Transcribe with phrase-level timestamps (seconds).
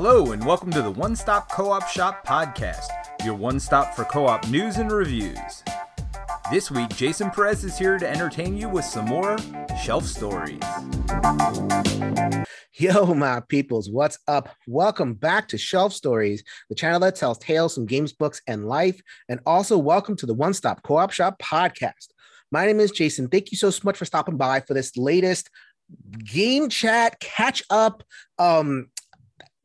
[0.00, 2.86] Hello, and welcome to the One Stop Co op Shop podcast,
[3.24, 5.64] your one stop for co op news and reviews.
[6.52, 9.36] This week, Jason Perez is here to entertain you with some more
[9.82, 10.62] shelf stories.
[12.74, 14.48] Yo, my peoples, what's up?
[14.68, 19.00] Welcome back to Shelf Stories, the channel that tells tales from games, books, and life.
[19.28, 22.10] And also, welcome to the One Stop Co op Shop podcast.
[22.52, 23.26] My name is Jason.
[23.26, 25.50] Thank you so much for stopping by for this latest
[26.22, 28.02] game chat catch up
[28.38, 28.88] um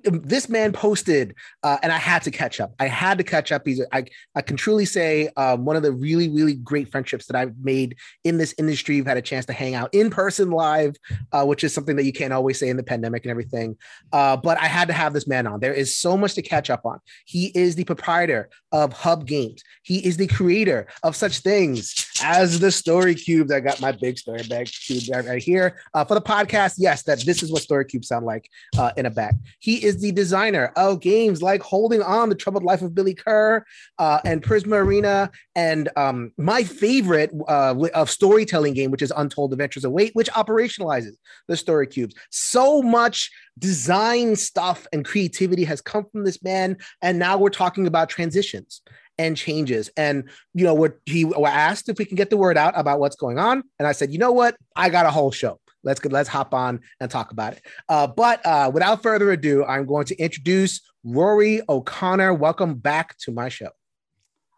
[0.04, 2.74] this man posted, uh, and I had to catch up.
[2.80, 3.66] I had to catch up.
[3.66, 7.36] He's, I, I can truly say, um, one of the really, really great friendships that
[7.36, 8.96] I've made in this industry.
[8.96, 10.96] You've had a chance to hang out in person live,
[11.32, 13.78] uh, which is something that you can't always say in the pandemic and everything.
[14.12, 15.60] Uh, but I had to have this man on.
[15.60, 17.00] There is so much to catch up on.
[17.26, 19.64] He is the proprietor of Hub Games.
[19.84, 23.52] He is the creator of such things as the Story Cubes.
[23.52, 26.76] I got my big story bag cube right here uh, for the podcast.
[26.78, 29.36] Yes, that this is what Story Cubes sound like uh, in a bag.
[29.60, 33.66] He is the designer of games like Holding On, The Troubled Life of Billy Kerr,
[34.00, 39.52] uh, and Prisma Arena, and um, my favorite uh, of storytelling game, which is Untold
[39.52, 41.14] Adventures Await, which operationalizes
[41.48, 42.16] the story cubes.
[42.32, 47.86] So much design stuff and creativity has come from this man, and now we're talking
[47.86, 48.82] about transitions
[49.18, 49.90] and changes.
[49.98, 53.16] And you know, what he asked if we can get the word out about what's
[53.16, 55.60] going on, and I said, you know what, I got a whole show.
[55.84, 57.66] Let's get let's hop on and talk about it.
[57.90, 62.34] Uh, but uh, without further ado, I'm going to introduce Rory O'Connor.
[62.34, 63.70] Welcome back to my show.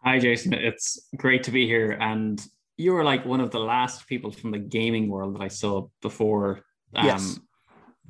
[0.04, 0.52] Hi, Jason.
[0.52, 1.98] It's great to be here.
[2.00, 2.40] And
[2.76, 5.88] you were like one of the last people from the gaming world that I saw
[6.00, 6.62] before
[6.94, 7.40] um, yes.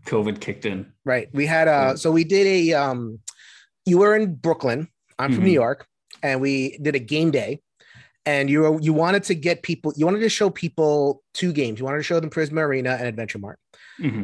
[0.04, 0.92] COVID kicked in.
[1.04, 1.28] Right.
[1.32, 3.20] We had uh so we did a um
[3.86, 4.88] you were in Brooklyn.
[5.18, 5.36] I'm mm-hmm.
[5.36, 5.86] from New York,
[6.22, 7.60] and we did a game day
[8.26, 11.78] and you were, you wanted to get people, you wanted to show people two games.
[11.78, 13.58] You wanted to show them Prisma Arena and Adventure Mart.
[14.00, 14.22] Mm-hmm.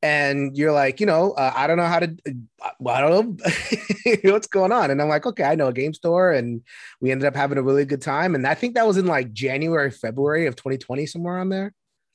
[0.00, 2.16] And you're like, you know, uh, I don't know how to,
[2.62, 4.90] uh, I don't know what's going on.
[4.90, 6.32] And I'm like, okay, I know a game store.
[6.32, 6.62] And
[7.00, 8.34] we ended up having a really good time.
[8.34, 11.72] And I think that was in like January, February of 2020, somewhere on there.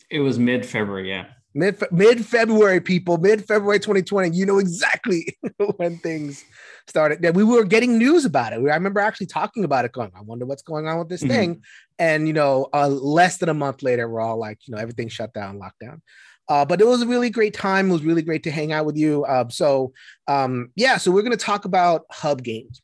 [0.10, 1.26] It was mid February, yeah.
[1.56, 4.36] Mid mid February, people, mid February 2020.
[4.36, 5.38] You know exactly
[5.78, 6.44] when things
[6.88, 8.58] started that we were getting news about it.
[8.58, 11.32] I remember actually talking about it, going, I wonder what's going on with this mm-hmm.
[11.32, 11.62] thing.
[12.00, 15.10] And you know, uh, less than a month later, we're all like, you know, everything
[15.10, 16.02] shut down, lockdown.
[16.50, 17.90] Uh, but it was a really great time.
[17.90, 19.24] It was really great to hang out with you.
[19.26, 19.94] Uh, so
[20.28, 22.82] um, yeah, so we're gonna talk about hub games,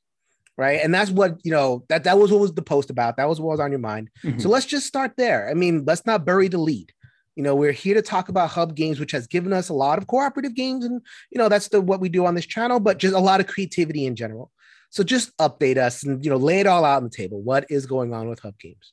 [0.58, 0.80] right?
[0.82, 3.18] And that's what you know that that was what was the post about.
[3.18, 4.10] That was what was on your mind.
[4.24, 4.40] Mm-hmm.
[4.40, 5.50] So let's just start there.
[5.50, 6.94] I mean, let's not bury the lead.
[7.40, 9.98] You know, we're here to talk about Hub Games, which has given us a lot
[9.98, 11.02] of cooperative games, and
[11.32, 13.48] you know that's the what we do on this channel, but just a lot of
[13.48, 14.52] creativity in general.
[14.90, 17.42] So just update us and you know lay it all out on the table.
[17.42, 18.92] What is going on with Hub Games?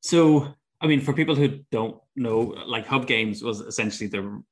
[0.00, 4.42] So, I mean, for people who don't know, like Hub Games was essentially the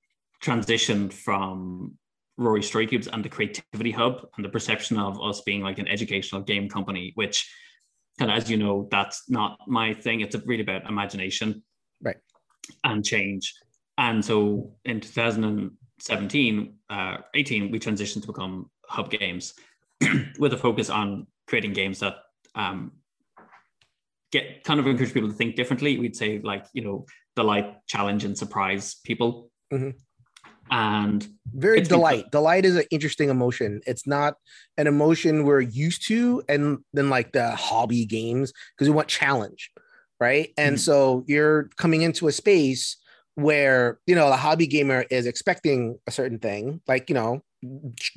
[0.41, 1.99] transition from
[2.37, 5.89] Rory Story Cubes and the Creativity Hub and the perception of us being like an
[5.89, 7.53] educational game company, which
[8.21, 10.21] kind of, as you know, that's not my thing.
[10.21, 11.65] It's really about imagination.
[12.01, 12.19] Right
[12.85, 13.55] and change.
[13.99, 19.55] And so in 2017, uh, 18, we transitioned to become Hub Games
[20.39, 22.17] with a focus on creating games that
[22.55, 22.93] um,
[24.31, 25.99] get kind of encourage people to think differently.
[25.99, 27.07] We'd say like, you know,
[27.37, 29.51] delight, challenge, and surprise people.
[29.73, 29.91] Mm-hmm.
[30.71, 32.31] And very delight.
[32.31, 33.83] delight is an interesting emotion.
[33.87, 34.37] It's not
[34.79, 39.71] an emotion we're used to, and then like the hobby games because we want challenge
[40.23, 40.51] right?
[40.57, 40.81] And mm-hmm.
[40.81, 42.97] so you're coming into a space
[43.35, 47.43] where you know the hobby gamer is expecting a certain thing, like you know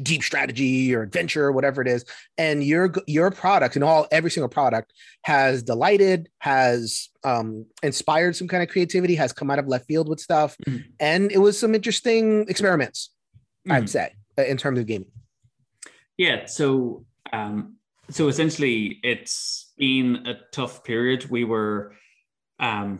[0.01, 2.03] deep strategy or adventure or whatever it is
[2.39, 8.47] and your your product and all every single product has delighted has um inspired some
[8.47, 10.79] kind of creativity has come out of left field with stuff mm-hmm.
[10.99, 13.11] and it was some interesting experiments
[13.67, 13.73] mm-hmm.
[13.73, 15.11] i'd say in terms of gaming
[16.17, 17.75] yeah so um
[18.09, 21.93] so essentially it's been a tough period we were
[22.59, 22.99] um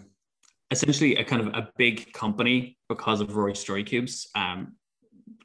[0.71, 4.75] essentially a kind of a big company because of Rory story cubes um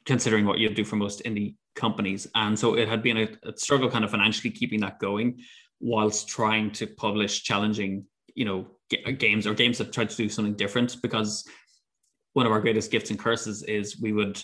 [0.05, 2.27] considering what you do for most indie companies.
[2.35, 5.39] And so it had been a, a struggle kind of financially keeping that going
[5.79, 8.05] whilst trying to publish challenging
[8.35, 10.97] you know g- games or games that try to do something different.
[11.01, 11.47] Because
[12.33, 14.41] one of our greatest gifts and curses is we would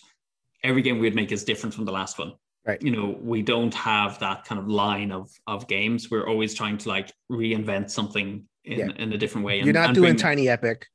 [0.63, 2.33] every game we would make is different from the last one
[2.67, 2.81] right.
[2.81, 6.11] you know we don't have that kind of line of of games.
[6.11, 8.95] We're always trying to like reinvent something in, yeah.
[8.97, 10.17] in a different way and, you're not doing bring...
[10.17, 10.87] tiny epic.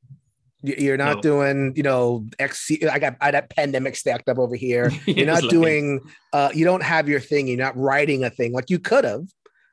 [0.61, 1.21] You're not no.
[1.21, 4.91] doing you know xc i got i got pandemic stacked up over here.
[5.05, 5.51] You're not like...
[5.51, 5.99] doing
[6.31, 7.47] uh you don't have your thing.
[7.47, 8.53] You're not writing a thing.
[8.53, 9.25] Like you could have.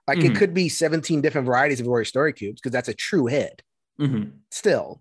[0.08, 0.32] Like mm-hmm.
[0.32, 3.62] it could be 17 different varieties of Rory Story Cubes because that's a true hit.
[4.00, 4.30] Mm-hmm.
[4.50, 5.00] still.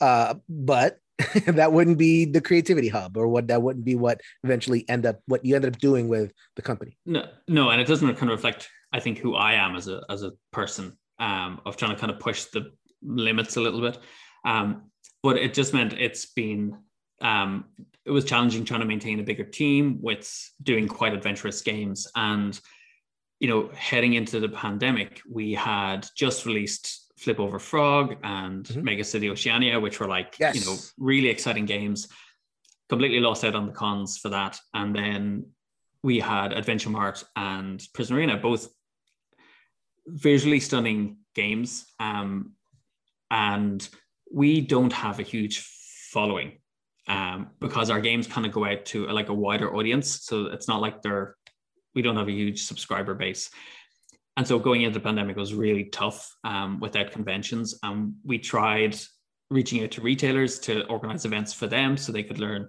[0.00, 0.98] Uh but
[1.46, 5.18] that wouldn't be the creativity hub or what that wouldn't be what eventually end up
[5.26, 6.96] what you ended up doing with the company.
[7.06, 10.02] No no and it doesn't kind of reflect i think who i am as a
[10.08, 12.70] as a person um of trying to kind of push the
[13.02, 13.98] limits a little bit.
[14.44, 14.90] Um
[15.22, 16.78] but it just meant it's been
[17.20, 17.66] um
[18.04, 20.32] it was challenging trying to maintain a bigger team with
[20.62, 22.08] doing quite adventurous games.
[22.14, 22.58] And
[23.40, 28.82] you know heading into the pandemic we had just released Flip Over Frog and mm-hmm.
[28.82, 30.54] Mega City Oceania, which were like, yes.
[30.54, 32.08] you know, really exciting games.
[32.88, 34.58] Completely lost out on the cons for that.
[34.72, 35.46] And then
[36.02, 38.68] we had Adventure Mart and Prisma Arena, both
[40.06, 41.84] visually stunning games.
[42.00, 42.52] Um,
[43.30, 43.86] and
[44.32, 45.60] we don't have a huge
[46.10, 46.58] following
[47.06, 50.22] um, because our games kind of go out to like a wider audience.
[50.22, 51.36] So it's not like they're,
[51.94, 53.50] we don't have a huge subscriber base
[54.36, 57.78] and so going into the pandemic was really tough um, without conventions.
[57.82, 58.96] Um, we tried
[59.50, 62.68] reaching out to retailers to organize events for them so they could learn.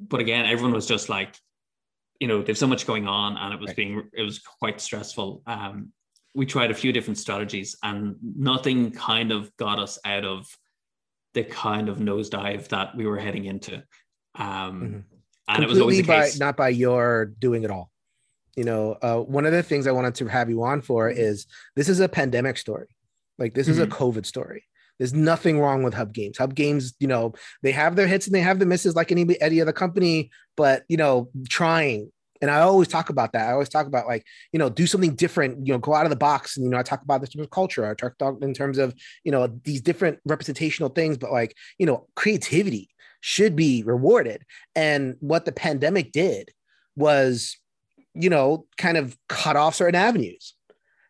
[0.00, 1.36] But again, everyone was just like,
[2.20, 3.76] you know, there's so much going on, and it was right.
[3.76, 5.42] being it was quite stressful.
[5.46, 5.92] Um,
[6.34, 10.46] we tried a few different strategies, and nothing kind of got us out of
[11.32, 13.82] the kind of nosedive that we were heading into.
[14.36, 14.98] Um, mm-hmm.
[15.46, 17.90] And Completely it was always by, not by your doing it all
[18.56, 21.46] you know uh, one of the things i wanted to have you on for is
[21.76, 22.88] this is a pandemic story.
[23.38, 23.72] Like this mm-hmm.
[23.72, 24.02] is a mm-hmm.
[24.02, 24.64] covid story.
[24.98, 26.38] There's nothing wrong with hub games.
[26.38, 29.40] Hub games you know they have their hits and they have the misses like any
[29.40, 32.10] any other company but you know trying.
[32.42, 33.48] And i always talk about that.
[33.48, 36.10] I always talk about like you know do something different you know go out of
[36.10, 36.56] the box.
[36.56, 37.86] And you know i talk about this in culture.
[37.86, 42.06] I talk in terms of you know these different representational things but like you know
[42.14, 42.90] creativity
[43.20, 44.42] should be rewarded.
[44.76, 46.50] And what the pandemic did
[46.94, 47.56] was
[48.14, 50.54] you know, kind of cut off certain avenues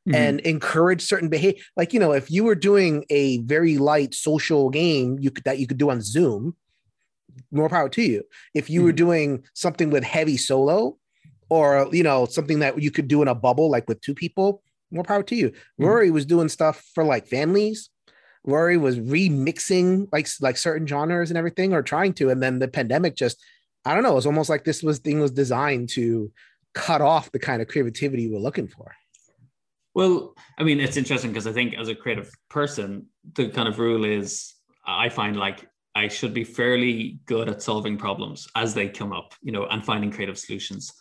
[0.08, 0.14] mm-hmm.
[0.14, 1.62] and encourage certain behavior.
[1.76, 5.58] Like, you know, if you were doing a very light social game you could that
[5.58, 6.56] you could do on Zoom,
[7.50, 8.22] more power to you.
[8.54, 8.86] If you mm-hmm.
[8.86, 10.96] were doing something with heavy solo
[11.50, 14.62] or you know, something that you could do in a bubble, like with two people,
[14.90, 15.50] more power to you.
[15.50, 15.84] Mm-hmm.
[15.84, 17.90] Rory was doing stuff for like families.
[18.46, 22.68] Rory was remixing like like certain genres and everything, or trying to, and then the
[22.68, 23.42] pandemic just,
[23.84, 26.30] I don't know, it's almost like this was thing was designed to
[26.74, 28.92] cut off the kind of creativity we're looking for.
[29.94, 33.78] Well, I mean, it's interesting because I think as a creative person, the kind of
[33.78, 34.54] rule is
[34.84, 39.34] I find like I should be fairly good at solving problems as they come up,
[39.42, 40.92] you know, and finding creative solutions.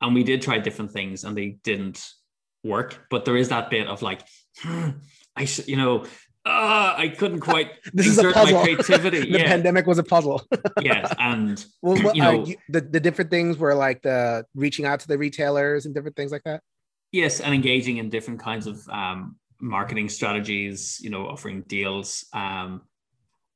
[0.00, 2.02] And we did try different things and they didn't
[2.64, 4.22] work, but there is that bit of like,
[4.58, 4.90] hmm,
[5.36, 6.06] I should, you know,
[6.46, 8.58] uh, I couldn't quite this is a puzzle.
[8.58, 9.20] my creativity.
[9.32, 9.46] the yeah.
[9.46, 10.42] pandemic was a puzzle.
[10.80, 14.46] yes, and well, what, you know, uh, you, the the different things were like the
[14.54, 16.62] reaching out to the retailers and different things like that.
[17.12, 20.98] Yes, and engaging in different kinds of um, marketing strategies.
[21.02, 22.82] You know, offering deals, um,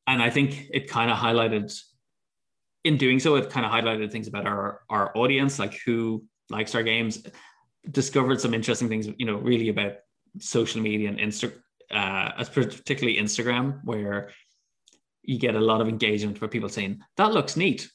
[0.07, 1.75] and I think it kind of highlighted.
[2.85, 6.75] In doing so, it kind of highlighted things about our our audience, like who likes
[6.75, 7.27] our games.
[7.91, 9.93] Discovered some interesting things, you know, really about
[10.39, 11.53] social media and Insta
[11.91, 14.31] uh, particularly Instagram, where
[15.23, 17.91] you get a lot of engagement for people saying that looks neat,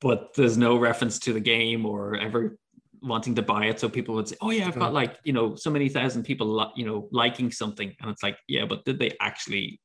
[0.00, 2.58] but there's no reference to the game or ever
[3.02, 3.80] wanting to buy it.
[3.80, 4.94] So people would say, "Oh yeah, I've got mm-hmm.
[4.94, 8.64] like you know so many thousand people you know liking something," and it's like, yeah,
[8.64, 9.80] but did they actually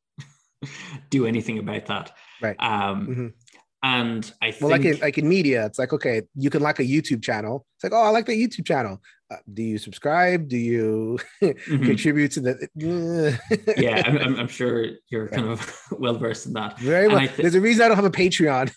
[1.09, 2.11] do anything about that?
[2.41, 2.55] Right.
[2.59, 3.27] Um, mm-hmm.
[3.83, 6.79] And I think, well, like in, like in media, it's like okay, you can like
[6.79, 7.65] a YouTube channel.
[7.75, 9.01] It's like, oh, I like the YouTube channel.
[9.29, 10.47] Uh, do you subscribe?
[10.47, 11.85] Do you mm-hmm.
[11.85, 12.69] contribute to the?
[13.77, 16.79] yeah, I'm, I'm, sure you're kind of well versed in that.
[16.79, 17.19] Very well.
[17.19, 18.71] Th- There's a reason I don't have a Patreon.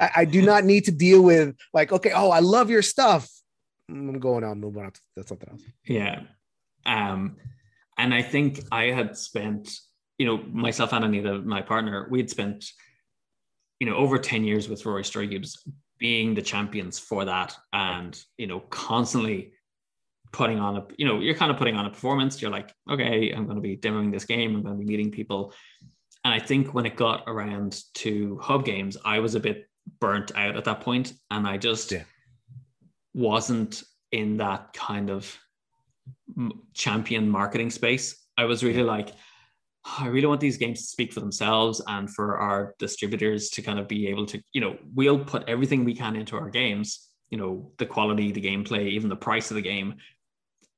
[0.00, 3.28] I, I, do not need to deal with like, okay, oh, I love your stuff.
[3.90, 5.62] I'm going on, moving on to something else.
[5.84, 6.20] Yeah,
[6.86, 7.36] um,
[7.98, 9.74] and I think I had spent,
[10.18, 12.64] you know, myself and Anita, my partner, we had spent
[13.82, 15.60] you know, over 10 years with Rory Cubes
[16.02, 19.52] being the champions for that and, you know, constantly
[20.32, 22.42] putting on a, you know, you're kind of putting on a performance.
[22.42, 24.56] You're like, okay, I'm going to be demoing this game.
[24.56, 25.54] I'm going to be meeting people.
[26.24, 29.68] And I think when it got around to hub games, I was a bit
[30.00, 32.02] burnt out at that point, and I just yeah.
[33.14, 35.38] wasn't in that kind of
[36.74, 38.26] champion marketing space.
[38.36, 39.10] I was really like,
[39.98, 43.78] I really want these games to speak for themselves and for our distributors to kind
[43.78, 47.38] of be able to, you know, we'll put everything we can into our games, you
[47.38, 49.96] know, the quality, the gameplay, even the price of the game.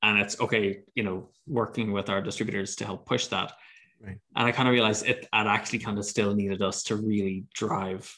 [0.03, 3.53] And it's okay, you know, working with our distributors to help push that.
[4.01, 4.19] Right.
[4.37, 7.47] And I kind of realized it, it actually kind of still needed us to really
[7.55, 8.15] drive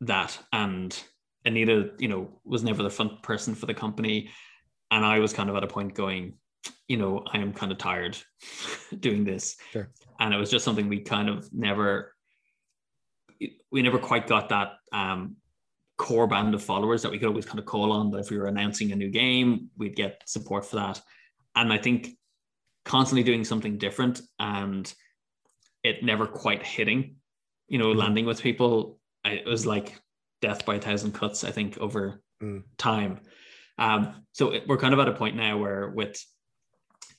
[0.00, 0.36] that.
[0.52, 0.98] And
[1.44, 4.30] Anita, you know, was never the front person for the company.
[4.90, 6.34] And I was kind of at a point going,
[6.88, 8.16] you know, I am kind of tired
[9.00, 9.56] doing this.
[9.72, 9.88] Sure.
[10.20, 12.14] And it was just something we kind of never,
[13.70, 15.36] we never quite got that um,
[15.96, 18.10] core band of followers that we could always kind of call on.
[18.10, 21.00] That if we were announcing a new game, we'd get support for that.
[21.54, 22.16] And I think
[22.84, 24.92] constantly doing something different and
[25.84, 27.16] it never quite hitting,
[27.68, 27.98] you know, mm-hmm.
[27.98, 30.00] landing with people, it was like
[30.40, 32.62] death by a thousand cuts, I think, over mm.
[32.76, 33.20] time.
[33.78, 36.20] Um, so it, we're kind of at a point now where with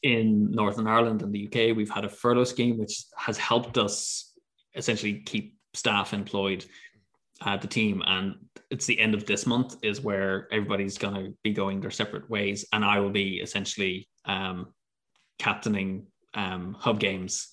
[0.04, 4.34] in Northern Ireland and the UK, we've had a furlough scheme which has helped us
[4.76, 6.66] essentially keep staff employed
[7.42, 8.02] at the team.
[8.06, 8.36] And
[8.70, 12.30] it's the end of this month is where everybody's going to be going their separate
[12.30, 14.74] ways, and I will be essentially um,
[15.38, 17.50] captaining um, Hub Games.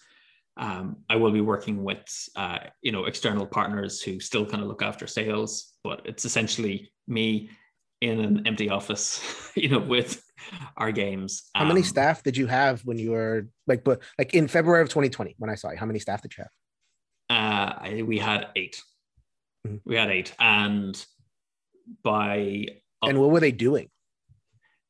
[0.59, 4.69] Um, I will be working with uh, you know external partners who still kind of
[4.69, 7.51] look after sales, but it's essentially me
[8.01, 10.23] in an empty office, you know, with
[10.77, 11.51] our games.
[11.55, 14.83] How um, many staff did you have when you were like, but like in February
[14.83, 15.77] of 2020 when I saw you?
[15.77, 16.51] How many staff did you have?
[17.29, 18.83] Uh, we had 8
[19.67, 19.77] mm-hmm.
[19.85, 21.05] We had eight, and
[22.03, 22.67] by
[23.03, 23.89] and what were they doing?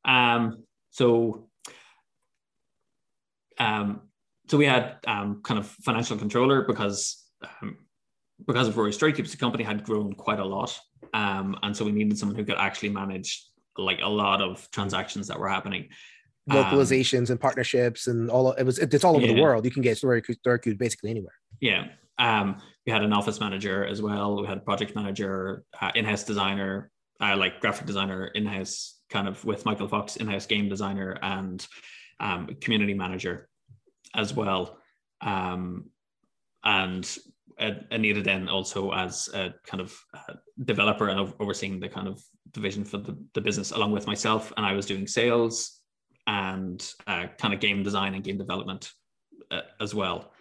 [0.05, 1.49] Um, so,
[3.59, 4.01] um,
[4.47, 7.77] so we had um, kind of financial controller because um,
[8.45, 10.77] because of Rory Story Cubes, the company had grown quite a lot.
[11.13, 13.45] Um, and so we needed someone who could actually manage
[13.77, 15.89] like a lot of transactions that were happening.
[16.49, 19.33] Localizations um, and partnerships and all it was it's all over yeah.
[19.33, 19.65] the world.
[19.65, 21.33] You can get story StoryCube basically anywhere.
[21.59, 21.87] Yeah.
[22.19, 24.41] Um, we had an office manager as well.
[24.41, 29.43] We had a project manager, uh, in-house designer, uh, like graphic designer, in-house kind of
[29.43, 31.65] with Michael Fox, in-house game designer, and
[32.19, 33.49] um, community manager
[34.15, 34.79] as well.
[35.21, 35.89] Um,
[37.59, 40.33] and Anita then also as a kind of uh,
[40.65, 42.21] developer and overseeing the kind of
[42.51, 44.53] division for the, the business along with myself.
[44.57, 45.81] And I was doing sales
[46.27, 48.91] and uh, kind of game design and game development
[49.49, 50.31] uh, as well.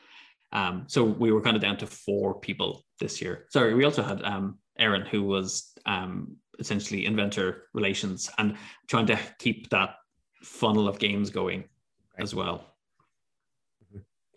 [0.53, 3.47] Um, so we were kind of down to four people this year.
[3.51, 8.57] Sorry, we also had um, Aaron, who was um, essentially inventor relations and
[8.89, 9.97] trying to keep that
[10.43, 12.23] funnel of games going right.
[12.23, 12.76] as well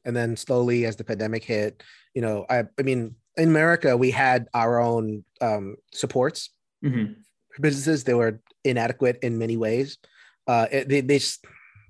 [0.05, 4.11] and then slowly as the pandemic hit you know i, I mean in america we
[4.11, 6.49] had our own um, supports.
[6.83, 7.11] Mm-hmm.
[7.53, 9.97] for businesses they were inadequate in many ways.
[10.47, 11.45] Uh, they, they just,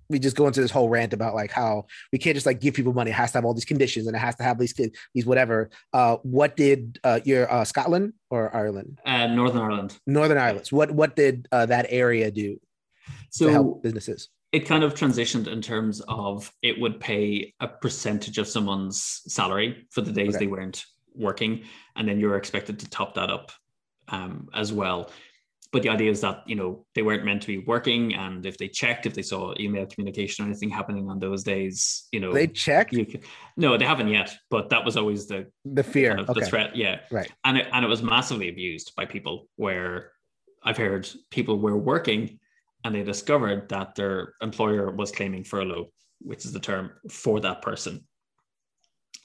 [0.10, 2.74] we just go into this whole rant about like how we can't just like give
[2.74, 3.12] people money.
[3.12, 4.74] It has to have all these conditions and it has to have these
[5.13, 5.70] these whatever.
[5.94, 9.00] Uh, what did uh, your uh, scotland or ireland?
[9.06, 10.00] Uh, northern ireland.
[10.08, 10.68] Northern ireland.
[10.70, 12.60] What what did uh, that area do
[13.30, 17.68] so to help businesses it kind of transitioned in terms of it would pay a
[17.68, 20.46] percentage of someone's salary for the days okay.
[20.46, 21.63] they weren't working,
[21.96, 23.51] and then you're expected to top that up
[24.08, 25.12] um, as well.
[25.72, 28.58] But the idea is that you know they weren't meant to be working, and if
[28.58, 32.34] they checked, if they saw email communication or anything happening on those days, you know
[32.34, 32.96] they checked.
[32.96, 33.24] Could,
[33.56, 36.39] no, they haven't yet, but that was always the the fear, kind of okay.
[36.39, 36.75] the threat.
[36.75, 37.32] Yeah, right.
[37.44, 39.48] And it, and it was massively abused by people.
[39.58, 40.13] Where
[40.63, 42.38] I've heard people were working
[42.83, 45.88] and they discovered that their employer was claiming furlough,
[46.21, 48.07] which is the term for that person.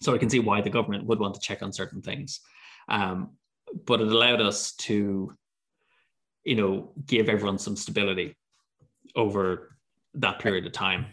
[0.03, 2.41] So I can see why the government would want to check on certain things.
[2.89, 3.37] Um,
[3.87, 5.33] but it allowed us to,
[6.45, 8.37] you know, give everyone some stability
[9.17, 9.77] over
[10.15, 11.07] that period of time.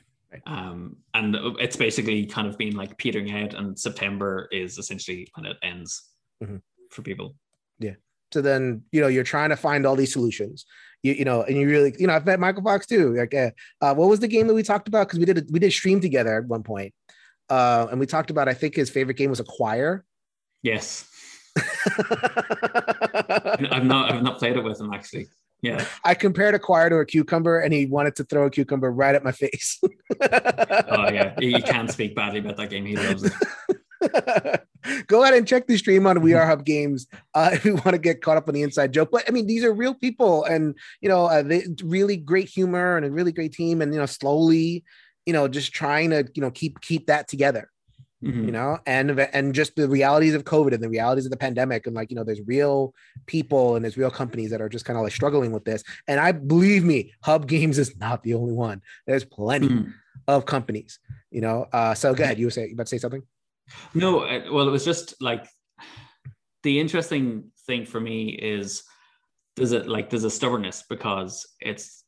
[0.45, 5.45] Um, and it's basically kind of been like petering out, and September is essentially when
[5.45, 6.09] it ends
[6.41, 6.57] mm-hmm.
[6.89, 7.35] for people.
[7.79, 7.95] Yeah.
[8.31, 10.65] So then, you know, you're trying to find all these solutions
[11.03, 13.15] you, you know, and you really, you know, I've met Michael Fox too.
[13.15, 15.07] Like, uh, uh what was the game that we talked about?
[15.07, 16.93] Because we did a, we did stream together at one point,
[17.49, 18.47] uh, and we talked about.
[18.47, 20.05] I think his favorite game was Acquire.
[20.63, 21.07] Yes.
[23.69, 25.27] I've not I've not played it with him actually.
[25.61, 25.85] Yeah.
[26.03, 29.13] I compared a Acquire to a cucumber, and he wanted to throw a cucumber right
[29.13, 29.79] at my face.
[29.83, 32.85] oh yeah, he can't speak badly about that game.
[32.85, 33.33] He loves it.
[35.07, 37.91] Go ahead and check the stream on We Are Hub Games uh, if you want
[37.91, 39.09] to get caught up on the inside joke.
[39.11, 42.97] But I mean, these are real people, and you know, uh, they really great humor
[42.97, 44.83] and a really great team, and you know, slowly,
[45.25, 47.69] you know, just trying to you know keep keep that together.
[48.23, 48.45] Mm-hmm.
[48.45, 51.87] You know, and and just the realities of COVID and the realities of the pandemic,
[51.87, 52.93] and like you know, there's real
[53.25, 55.83] people and there's real companies that are just kind of like struggling with this.
[56.07, 58.81] And I believe me, Hub Games is not the only one.
[59.07, 59.91] There's plenty mm-hmm.
[60.27, 60.99] of companies.
[61.31, 62.37] You know, uh, so go ahead.
[62.37, 63.23] You were say you about to say something?
[63.93, 64.19] No,
[64.51, 65.47] well, it was just like
[66.63, 68.83] the interesting thing for me is
[69.55, 72.03] there's a like there's a stubbornness because it's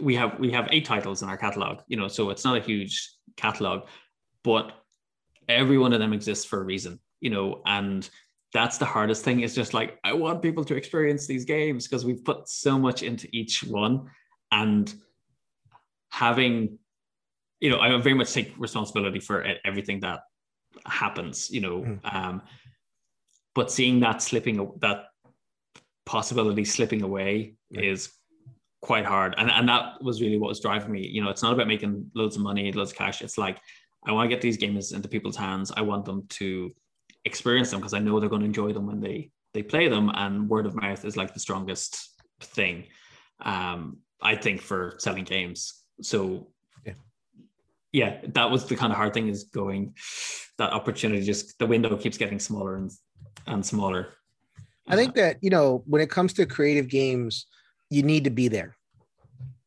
[0.00, 2.60] we have we have eight titles in our catalog, you know, so it's not a
[2.60, 3.88] huge catalog,
[4.44, 4.72] but
[5.48, 8.08] every one of them exists for a reason, you know, and
[8.52, 12.04] that's the hardest thing is just like I want people to experience these games because
[12.04, 14.10] we've put so much into each one
[14.50, 14.92] and
[16.10, 16.78] having
[17.60, 20.20] you know, I very much take responsibility for everything that
[20.86, 21.82] happens, you know.
[21.82, 22.14] Mm.
[22.14, 22.42] Um,
[23.54, 25.06] but seeing that slipping, that
[26.06, 28.12] possibility slipping away is
[28.82, 29.34] quite hard.
[29.36, 31.06] And, and that was really what was driving me.
[31.06, 33.22] You know, it's not about making loads of money, loads of cash.
[33.22, 33.58] It's like,
[34.06, 35.70] I want to get these games into people's hands.
[35.76, 36.70] I want them to
[37.24, 40.10] experience them because I know they're going to enjoy them when they they play them.
[40.14, 42.86] And word of mouth is like the strongest thing,
[43.42, 45.74] um, I think, for selling games.
[46.00, 46.52] So
[47.92, 48.20] yeah.
[48.28, 49.94] that was the kind of hard thing is going
[50.58, 51.24] that opportunity.
[51.24, 52.90] Just the window keeps getting smaller and
[53.46, 54.08] and smaller.
[54.88, 57.46] I think that you know when it comes to creative games,
[57.90, 58.76] you need to be there.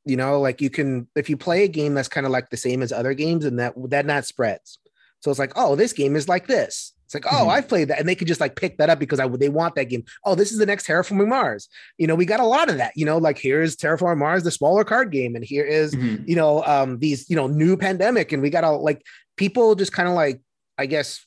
[0.06, 2.58] You know, like you can if you play a game that's kind of like the
[2.58, 4.80] same as other games, and that that not spreads.
[5.22, 6.94] So it's like, oh, this game is like this.
[7.14, 7.50] It's like, oh, mm-hmm.
[7.50, 9.76] I've played that, and they could just like pick that up because I they want
[9.76, 10.04] that game.
[10.26, 11.70] Oh, this is the next Terraforming Mars.
[11.98, 12.94] You know, we got a lot of that.
[12.96, 16.24] You know, like here's Terraforming Mars, the smaller card game, and here is, mm-hmm.
[16.28, 19.04] you know um these you know new pandemic, and we got a like
[19.38, 20.42] people just kind of like
[20.78, 21.26] I guess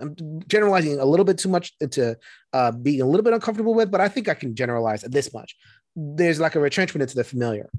[0.00, 0.14] I'm
[0.46, 2.16] generalizing a little bit too much to
[2.52, 5.56] uh, being a little bit uncomfortable with, but I think I can generalize this much.
[5.96, 7.70] There's like a retrenchment into the familiar.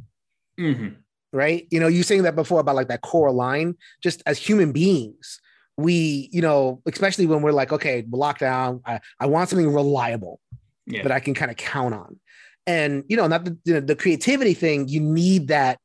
[0.60, 0.96] Mm-hmm.
[1.34, 1.68] Right.
[1.70, 5.42] You know, you saying that before about like that core line, just as human beings,
[5.78, 10.40] we, you know, especially when we're like, okay, lockdown, I, I want something reliable
[10.86, 11.04] yeah.
[11.04, 12.20] that I can kind of count on.
[12.68, 15.80] And, you know, not the, you know, the creativity thing, you need that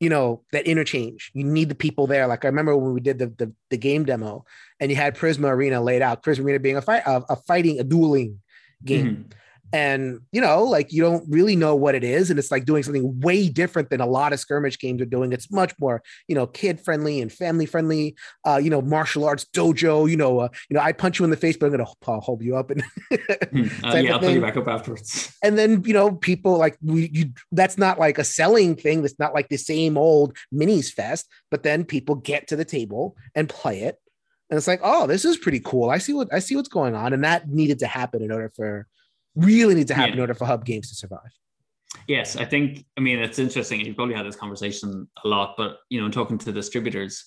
[0.00, 3.20] you know that interchange you need the people there like i remember when we did
[3.20, 4.44] the the, the game demo
[4.80, 7.78] and you had prisma arena laid out prisma arena being a fight a, a fighting
[7.78, 8.40] a dueling
[8.84, 9.38] game mm-hmm
[9.72, 12.82] and you know like you don't really know what it is and it's like doing
[12.82, 15.32] something way different than a lot of skirmish games are doing.
[15.32, 19.46] It's much more you know kid friendly and family friendly uh you know martial arts
[19.54, 21.88] dojo you know uh, you know i punch you in the face but i'm gonna
[22.06, 23.66] uh, hold you up and hmm.
[23.84, 25.34] uh, yeah i'll put you back up afterwards.
[25.42, 29.02] And then you know people like we you, that's not like a selling thing.
[29.02, 33.16] That's not like the same old minis fest but then people get to the table
[33.34, 33.98] and play it.
[34.50, 35.90] And it's like oh this is pretty cool.
[35.90, 38.50] I see what i see what's going on and that needed to happen in order
[38.54, 38.86] for
[39.34, 40.14] really need to happen yeah.
[40.14, 41.30] in order for hub games to survive.
[42.06, 42.84] Yes, I think.
[42.96, 43.80] I mean, it's interesting.
[43.80, 47.24] And you probably had this conversation a lot, but you know, talking to distributors,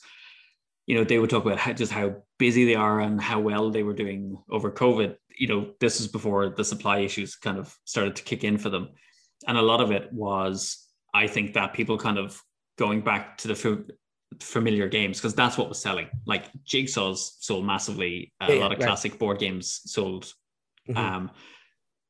[0.86, 3.70] you know, they would talk about how, just how busy they are and how well
[3.70, 5.16] they were doing over COVID.
[5.38, 8.70] You know, this was before the supply issues kind of started to kick in for
[8.70, 8.90] them,
[9.48, 12.42] and a lot of it was, I think, that people kind of
[12.78, 13.86] going back to the
[14.40, 16.08] familiar games because that's what was selling.
[16.26, 18.34] Like Jigsaw's sold massively.
[18.42, 18.88] A yeah, lot of right.
[18.88, 20.34] classic board games sold.
[20.90, 20.98] Mm-hmm.
[20.98, 21.32] Um,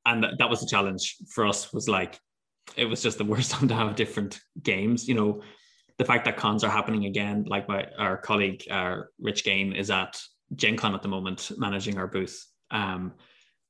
[0.05, 2.19] and that was the challenge for us was like
[2.75, 5.41] it was just the worst time to have different games you know?
[5.97, 9.89] The fact that cons are happening again like my our colleague uh, rich gain is
[9.89, 10.19] at
[10.53, 12.45] gen con at the moment managing our booth.
[12.69, 13.13] Um,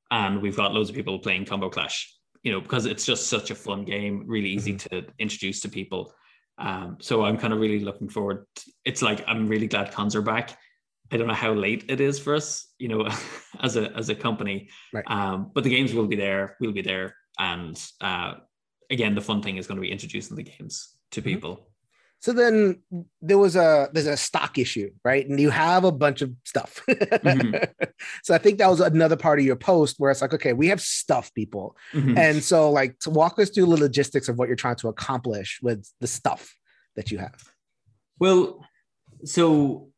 [0.09, 3.51] and we've got loads of people playing combo clash you know because it's just such
[3.51, 4.95] a fun game really easy mm-hmm.
[4.95, 6.13] to introduce to people.
[6.57, 8.45] Um, so i'm kind of really looking forward
[8.85, 10.57] it's like i'm really glad cons are back
[11.11, 13.07] I don't know how late it is for us, you know,
[13.61, 14.69] as a as a company.
[14.93, 15.03] Right.
[15.07, 16.57] Um, but the games will be there.
[16.59, 18.35] We'll be there, and uh,
[18.89, 21.29] again, the fun thing is going to be introducing the games to mm-hmm.
[21.29, 21.69] people.
[22.19, 22.81] So then
[23.21, 25.27] there was a there's a stock issue, right?
[25.27, 26.81] And you have a bunch of stuff.
[26.89, 27.63] mm-hmm.
[28.23, 30.67] So I think that was another part of your post where it's like, okay, we
[30.67, 32.17] have stuff, people, mm-hmm.
[32.17, 35.59] and so like to walk us through the logistics of what you're trying to accomplish
[35.61, 36.55] with the stuff
[36.95, 37.43] that you have.
[38.19, 38.65] Well,
[39.23, 39.89] so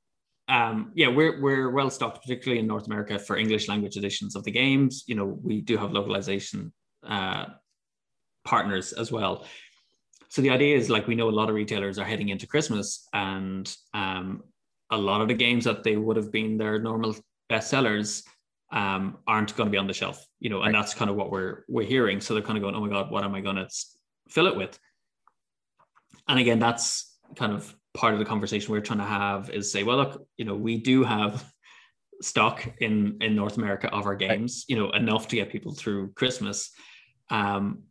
[0.47, 4.43] um, yeah, we're we're well stocked, particularly in North America, for English language editions of
[4.43, 5.03] the games.
[5.07, 6.71] You know, we do have localization
[7.05, 7.45] uh,
[8.45, 9.45] partners as well.
[10.29, 13.07] So the idea is like we know a lot of retailers are heading into Christmas,
[13.13, 14.43] and um,
[14.89, 17.15] a lot of the games that they would have been their normal
[17.49, 18.23] bestsellers
[18.71, 20.25] um, aren't going to be on the shelf.
[20.39, 20.79] You know, and right.
[20.79, 22.21] that's kind of what we're we're hearing.
[22.21, 23.67] So they're kind of going, "Oh my god, what am I going to
[24.29, 24.79] fill it with?"
[26.29, 29.83] And again, that's kind of part of the conversation we're trying to have is say,
[29.83, 31.43] well, look, you know, we do have
[32.21, 36.13] stock in in North America of our games, you know, enough to get people through
[36.13, 36.71] Christmas.
[37.29, 37.83] Um,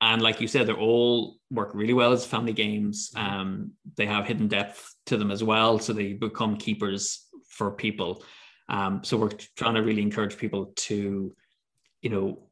[0.00, 3.12] and like you said, they're all work really well as family games.
[3.14, 8.24] Um, they have hidden depth to them as well, so they become keepers for people.
[8.68, 11.32] Um, so we're trying to really encourage people to,
[12.00, 12.48] you know,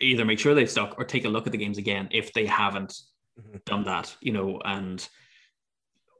[0.00, 2.46] either make sure they've stock or take a look at the games again if they
[2.46, 2.94] haven't
[3.38, 3.58] mm-hmm.
[3.66, 5.06] done that, you know, and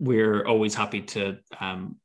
[0.00, 1.96] we're always happy to um,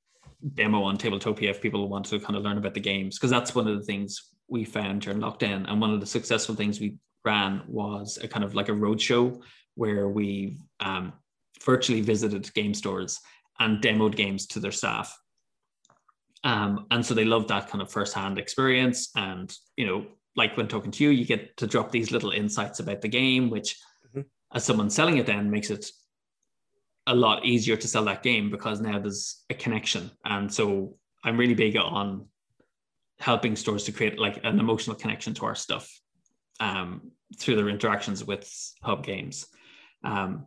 [0.53, 3.55] demo on Tabletopia if people want to kind of learn about the games because that's
[3.55, 5.69] one of the things we found during lockdown.
[5.69, 9.41] And one of the successful things we ran was a kind of like a roadshow
[9.75, 11.13] where we um,
[11.63, 13.19] virtually visited game stores
[13.59, 15.17] and demoed games to their staff.
[16.43, 19.09] Um, and so they loved that kind of firsthand experience.
[19.15, 22.79] And you know like when talking to you you get to drop these little insights
[22.79, 23.77] about the game which
[24.07, 24.21] mm-hmm.
[24.53, 25.89] as someone selling it then makes it
[27.07, 30.09] a lot easier to sell that game because now there's a connection.
[30.25, 32.27] And so I'm really big on
[33.19, 35.89] helping stores to create like an emotional connection to our stuff
[36.59, 38.49] um, through their interactions with
[38.81, 39.45] hub games.
[40.03, 40.45] Um,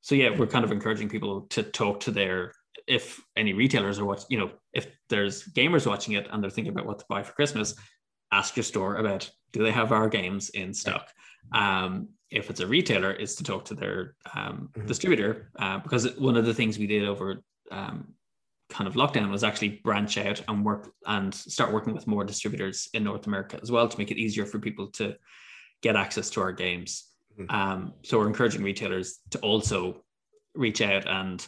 [0.00, 2.52] so yeah, we're kind of encouraging people to talk to their
[2.86, 6.72] if any retailers are watching, you know, if there's gamers watching it and they're thinking
[6.72, 7.74] about what to buy for Christmas,
[8.34, 11.06] ask your store about do they have our games in stock.
[11.52, 14.86] Um, if it's a retailer, is to talk to their um, mm-hmm.
[14.86, 18.08] distributor uh, because one of the things we did over um,
[18.68, 22.88] kind of lockdown was actually branch out and work and start working with more distributors
[22.94, 25.14] in North America as well to make it easier for people to
[25.80, 27.04] get access to our games.
[27.38, 27.54] Mm-hmm.
[27.54, 30.02] Um, so we're encouraging retailers to also
[30.54, 31.46] reach out and,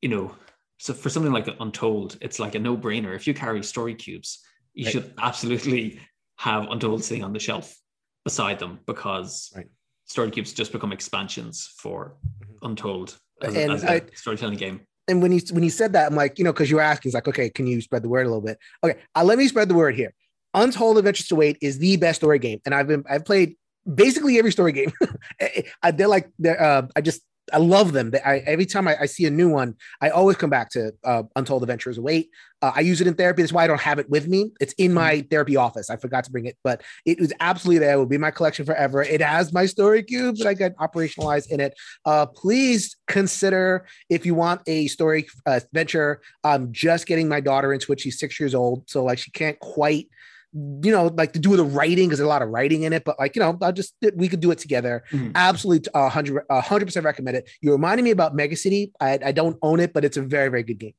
[0.00, 0.34] you know,
[0.78, 3.14] so for something like Untold, it's like a no-brainer.
[3.14, 4.44] If you carry story cubes,
[4.74, 4.92] you right.
[4.92, 6.00] should absolutely
[6.36, 7.76] have Untold sitting on the shelf
[8.24, 9.66] beside them because right.
[10.04, 12.66] story cubes just become expansions for mm-hmm.
[12.66, 16.10] Untold as, and as a I, storytelling game and when he when he said that,
[16.10, 18.08] I'm like, you know, because you were asking, he's like, okay, can you spread the
[18.08, 18.58] word a little bit?
[18.82, 20.14] Okay, uh, let me spread the word here.
[20.54, 23.56] Untold Adventures Await is the best story game, and I've been I've played
[23.92, 24.92] basically every story game.
[25.82, 28.12] I, they're like they're uh, I just I love them.
[28.24, 31.24] I, every time I, I, see a new one, I always come back to uh,
[31.36, 32.30] Untold Adventures Await.
[32.62, 33.42] Uh, I use it in therapy.
[33.42, 34.52] That's why I don't have it with me.
[34.60, 35.28] It's in my mm-hmm.
[35.28, 35.90] therapy office.
[35.90, 37.94] I forgot to bring it, but it was absolutely there.
[37.94, 39.02] It will be my collection forever.
[39.02, 41.74] It has my story cubes that I got operationalized in it.
[42.06, 46.22] Uh, please consider if you want a story uh, adventure.
[46.42, 48.00] I'm just getting my daughter into it.
[48.00, 50.08] She's six years old, so like she can't quite
[50.54, 53.02] you know, like to do the writing because there's a lot of writing in it,
[53.04, 55.02] but like, you know, I just, we could do it together.
[55.10, 55.32] Mm-hmm.
[55.34, 55.90] Absolutely.
[55.94, 57.50] A hundred, a hundred percent recommend it.
[57.60, 58.92] You reminded me about Mega City.
[59.00, 60.94] I, I don't own it, but it's a very, very good game.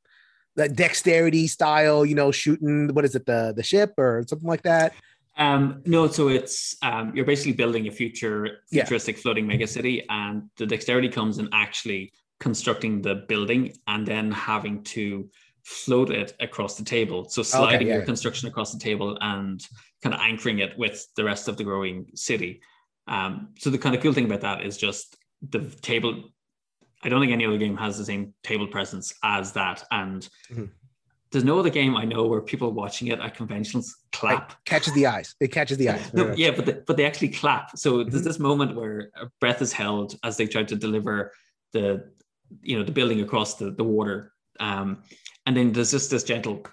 [0.58, 3.26] That dexterity style, you know, shooting, what is it?
[3.26, 4.94] The, the ship or something like that.
[5.38, 9.22] Um, no, so it's um, you're basically building a future futuristic yeah.
[9.22, 14.84] floating mega city, and the dexterity comes in actually constructing the building and then having
[14.84, 15.30] to
[15.66, 17.28] float it across the table.
[17.28, 18.06] So sliding okay, yeah, your yeah.
[18.06, 19.66] construction across the table and
[20.04, 22.62] kind of anchoring it with the rest of the growing city.
[23.08, 25.18] Um, so the kind of cool thing about that is just
[25.50, 26.30] the table.
[27.04, 29.84] I don't think any other game has the same table presence as that.
[29.90, 30.66] And mm-hmm.
[31.32, 34.52] there's no other game I know where people watching it at conventions clap.
[34.52, 35.34] It catches the eyes.
[35.40, 36.14] It catches the eyes.
[36.14, 37.76] no, yeah, but the, but they actually clap.
[37.76, 38.12] So mm-hmm.
[38.12, 41.32] there's this moment where a breath is held as they try to deliver
[41.74, 42.12] the
[42.62, 45.04] you know the building across the, the water um,
[45.46, 46.66] and then there's just this gentle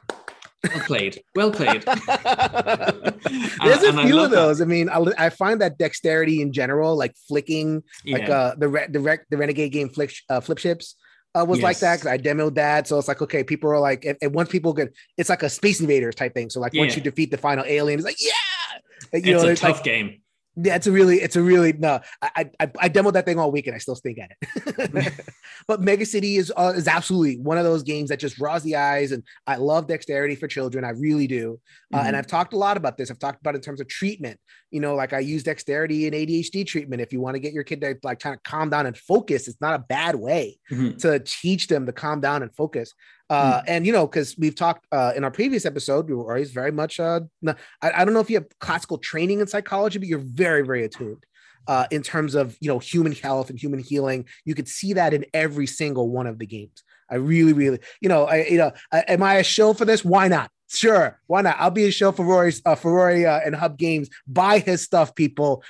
[0.64, 1.82] well played well played
[3.64, 4.64] there's a few of those that.
[4.64, 8.18] i mean I, I, find that dexterity in general like flicking yeah.
[8.18, 10.94] like uh the re- the, re- the renegade game flip uh, flip ships
[11.34, 11.64] uh, was yes.
[11.64, 12.86] like that because I demoed that.
[12.86, 15.80] So it's like, okay, people are like, and once people get, it's like a Space
[15.80, 16.50] Invaders type thing.
[16.50, 16.80] So like, yeah.
[16.80, 19.84] once you defeat the final alien, it's like, yeah, you it's know, a tough like,
[19.84, 20.20] game.
[20.54, 22.00] Yeah, it's a really, it's a really no.
[22.20, 25.12] I I, I demoed that thing all week and I still stink at it.
[25.66, 28.76] but Mega City is uh, is absolutely one of those games that just draws the
[28.76, 30.84] eyes, and I love dexterity for children.
[30.84, 31.58] I really do.
[31.92, 32.08] Uh, mm-hmm.
[32.08, 33.10] And I've talked a lot about this.
[33.10, 34.38] I've talked about in terms of treatment.
[34.70, 37.00] You know, like I use dexterity in ADHD treatment.
[37.00, 39.48] If you want to get your kid to like kind of calm down and focus,
[39.48, 40.96] it's not a bad way mm-hmm.
[40.98, 42.92] to teach them to calm down and focus.
[43.32, 43.64] Uh, mm.
[43.66, 46.70] and you know, because we've talked uh, in our previous episode, we were always very
[46.70, 47.00] much.
[47.00, 50.66] Uh, I, I don't know if you have classical training in psychology, but you're very,
[50.66, 51.24] very attuned
[51.66, 54.26] uh, in terms of you know human health and human healing.
[54.44, 56.84] You could see that in every single one of the games.
[57.10, 60.04] I really, really, you know, I, you know, I, am I a show for this?
[60.04, 60.50] Why not?
[60.74, 61.56] Sure, why not?
[61.58, 64.08] I'll be a show for Rory's uh, for Rory uh, and Hub Games.
[64.26, 65.62] Buy his stuff, people.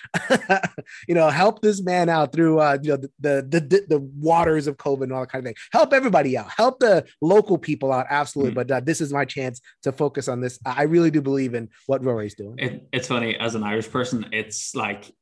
[1.08, 4.68] you know, help this man out through uh, you know the, the, the the waters
[4.68, 5.56] of COVID and all that kind of thing.
[5.72, 6.50] Help everybody out.
[6.56, 8.06] Help the local people out.
[8.10, 8.52] Absolutely.
[8.52, 8.68] Mm-hmm.
[8.68, 10.60] But uh, this is my chance to focus on this.
[10.64, 12.54] I really do believe in what Rory's doing.
[12.58, 14.26] It, it's funny as an Irish person.
[14.30, 15.12] It's like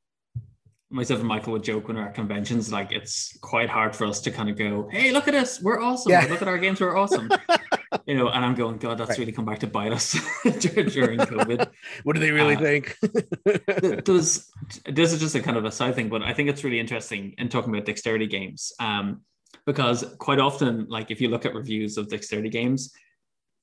[0.90, 4.20] myself and Michael would joke when we're at conventions, like it's quite hard for us
[4.20, 6.12] to kind of go, "Hey, look at us, we're awesome!
[6.12, 6.26] Yeah.
[6.28, 7.30] Look at our games, we're awesome."
[8.06, 9.18] you know, and I'm going, God, that's right.
[9.18, 11.68] really come back to bite us during COVID.
[12.04, 12.96] what do they really uh, think?
[14.04, 14.50] does
[14.86, 17.34] this is just a kind of a side thing, but I think it's really interesting
[17.38, 19.22] in talking about dexterity games, um,
[19.66, 22.92] because quite often, like if you look at reviews of dexterity games,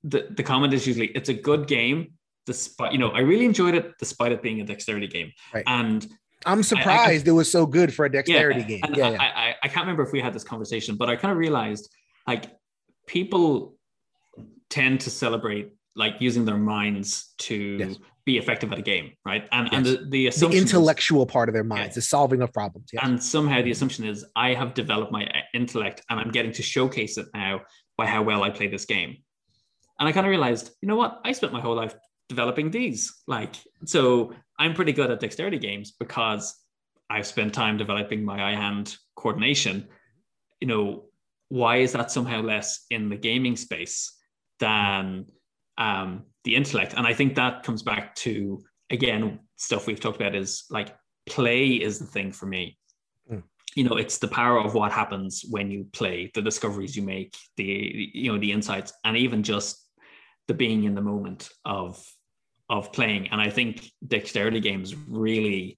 [0.03, 2.13] the the comment is usually it's a good game.
[2.45, 5.63] Despite you know, I really enjoyed it despite it being a dexterity game, right.
[5.67, 6.07] and
[6.45, 8.81] I'm surprised I, I, it was so good for a dexterity yeah, game.
[8.93, 9.21] Yeah, yeah.
[9.21, 11.89] I, I, can't remember if we had this conversation, but I kind of realized
[12.25, 12.51] like
[13.05, 13.76] people
[14.69, 17.97] tend to celebrate like using their minds to yes.
[18.23, 19.47] be effective at a game, right?
[19.51, 19.75] And yes.
[19.75, 21.99] and the, the, the intellectual is, part of their minds yeah.
[21.99, 22.89] is solving of problems.
[22.93, 23.03] Yes.
[23.03, 26.61] And somehow the assumption is I have developed my uh, intellect and I'm getting to
[26.61, 27.61] showcase it now
[27.97, 29.17] by how well I play this game.
[29.99, 31.19] And I kind of realized, you know what?
[31.25, 31.95] I spent my whole life
[32.29, 33.23] developing these.
[33.25, 36.55] Like, so I'm pretty good at dexterity games because
[37.09, 39.87] I've spent time developing my eye hand coordination.
[40.61, 41.05] You know,
[41.49, 44.16] why is that somehow less in the gaming space
[44.59, 45.25] than
[45.77, 46.93] um, the intellect?
[46.95, 50.95] And I think that comes back to again stuff we've talked about is like
[51.27, 52.77] play is the thing for me.
[53.31, 53.43] Mm.
[53.75, 57.35] You know, it's the power of what happens when you play, the discoveries you make,
[57.57, 59.83] the you know the insights, and even just
[60.47, 62.03] the being in the moment of
[62.69, 63.27] of playing.
[63.29, 65.77] And I think dexterity games really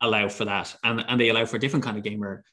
[0.00, 2.44] allow for that, and and they allow for a different kind of gamer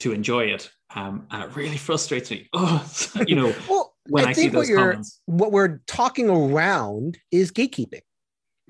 [0.00, 0.70] to enjoy it.
[0.94, 2.48] Um, and it really frustrates me.
[2.54, 2.86] Oh,
[3.26, 5.20] you know, well, when I, I see those what comments.
[5.26, 8.02] What we're talking around is gatekeeping,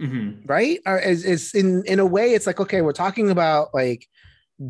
[0.01, 0.47] mm-hmm.
[0.47, 0.81] right?
[0.87, 4.09] Or is, is in in a way, it's like okay, we're talking about like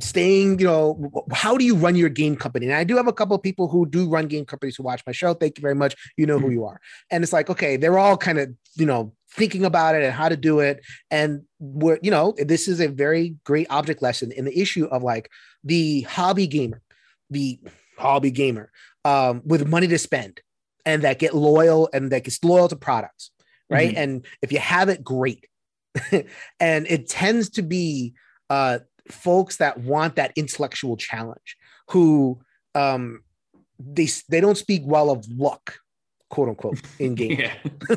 [0.01, 3.13] staying you know how do you run your game company and i do have a
[3.13, 5.75] couple of people who do run game companies who watch my show thank you very
[5.75, 6.55] much you know who mm-hmm.
[6.55, 10.03] you are and it's like okay they're all kind of you know thinking about it
[10.03, 14.01] and how to do it and we're you know this is a very great object
[14.01, 15.31] lesson in the issue of like
[15.65, 16.81] the hobby gamer
[17.29, 17.61] the
[17.99, 18.71] hobby gamer
[19.05, 20.41] um, with money to spend
[20.87, 23.31] and that get loyal and that gets loyal to products
[23.71, 23.91] right?
[23.91, 23.99] Mm-hmm.
[23.99, 25.47] and if you have it great.
[26.61, 28.15] And it tends to be
[28.51, 31.57] uh, folks that want that intellectual challenge
[31.91, 32.41] who
[32.75, 33.23] um
[33.79, 35.77] they they don't speak well of luck
[36.31, 37.39] quote unquote in game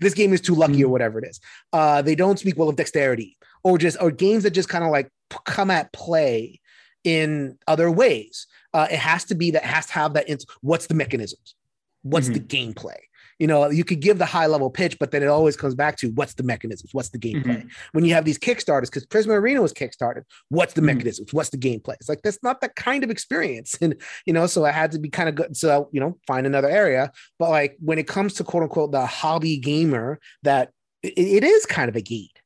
[0.00, 0.84] this game is too lucky mm-hmm.
[0.84, 1.40] or whatever it is.
[1.72, 4.90] Uh they don't speak well of dexterity or just or games that just kind of
[4.90, 5.10] like
[5.44, 6.60] come at play
[7.02, 8.46] in other ways.
[8.72, 11.54] Uh it has to be that has to have that int- what's the mechanisms
[12.02, 12.34] what's mm-hmm.
[12.34, 12.96] the gameplay
[13.40, 15.96] you know, you could give the high level pitch, but then it always comes back
[15.96, 17.56] to what's the mechanisms, what's the gameplay.
[17.56, 17.68] Mm-hmm.
[17.92, 20.88] When you have these Kickstarters, because Prisma Arena was kickstarted, what's the mm-hmm.
[20.88, 21.94] mechanisms, what's the gameplay?
[21.94, 24.98] It's like that's not that kind of experience, and you know, so I had to
[24.98, 25.56] be kind of good.
[25.56, 27.12] So you know, find another area.
[27.38, 30.70] But like when it comes to quote unquote the hobby gamer, that
[31.02, 32.38] it, it is kind of a gate.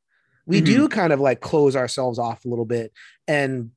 [0.47, 0.67] We mm-hmm.
[0.67, 2.93] do kind of like close ourselves off a little bit,
[3.27, 3.73] and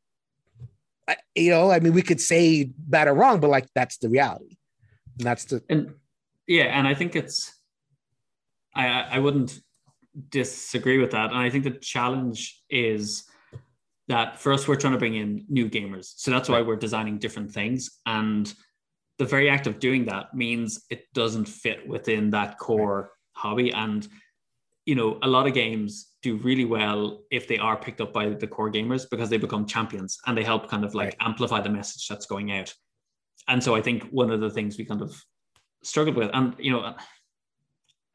[1.34, 4.57] you know, I mean, we could say bad or wrong, but like that's the reality.
[5.17, 5.93] And that's the and
[6.47, 7.53] yeah, and I think it's
[8.75, 9.60] I I wouldn't
[10.30, 11.32] disagree with that.
[11.32, 13.23] And I think the challenge is
[14.08, 16.13] that first we're trying to bring in new gamers.
[16.15, 17.99] So that's why we're designing different things.
[18.06, 18.51] And
[19.17, 23.71] the very act of doing that means it doesn't fit within that core hobby.
[23.73, 24.08] And
[24.86, 28.30] you know, a lot of games do really well if they are picked up by
[28.30, 31.17] the core gamers because they become champions and they help kind of like right.
[31.19, 32.73] amplify the message that's going out.
[33.47, 35.23] And so I think one of the things we kind of
[35.83, 36.29] struggled with.
[36.33, 36.95] And you know,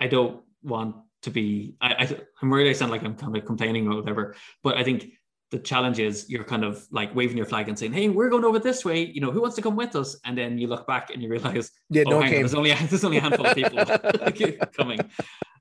[0.01, 1.77] I don't want to be.
[1.81, 4.35] I, I I'm worried I sound like I'm kind of complaining or whatever.
[4.63, 5.13] But I think
[5.51, 8.45] the challenge is you're kind of like waving your flag and saying, "Hey, we're going
[8.45, 9.05] over this way.
[9.05, 11.29] You know, who wants to come with us?" And then you look back and you
[11.29, 13.85] realize, yeah, oh, no, there's only there's only a handful of people
[14.77, 14.99] coming.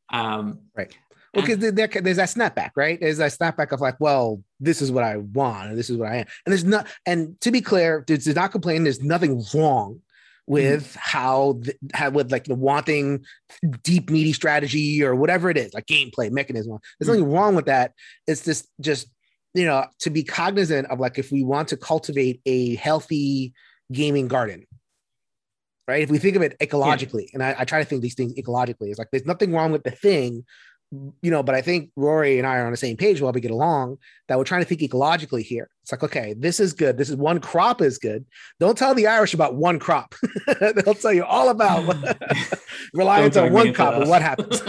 [0.10, 0.96] Um, right.
[1.34, 3.00] Well, because there, there's that snapback, right?
[3.00, 6.10] There's that snapback of like, well, this is what I want, and this is what
[6.10, 6.88] I am, and there's not.
[7.06, 10.02] And to be clear, there's not complain, There's nothing wrong
[10.48, 11.00] with mm-hmm.
[11.00, 13.24] how, the, how with like the wanting
[13.84, 17.22] deep meaty strategy or whatever it is like gameplay mechanism there's mm-hmm.
[17.22, 17.94] nothing wrong with that
[18.28, 19.08] it's just just
[19.54, 23.54] you know to be cognizant of like if we want to cultivate a healthy
[23.92, 24.66] gaming garden
[25.88, 27.36] right if we think of it ecologically yeah.
[27.36, 29.84] and I, I try to think these things ecologically it's like there's nothing wrong with
[29.84, 30.44] the thing
[30.92, 33.40] you know, but I think Rory and I are on the same page while we
[33.40, 35.70] get along that we're trying to think ecologically here.
[35.84, 36.98] It's like, okay, this is good.
[36.98, 38.26] This is one crop is good.
[38.60, 40.16] Don't tell the Irish about one crop.
[40.60, 41.96] They'll tell you all about
[42.94, 44.62] reliance on one crop and what happens.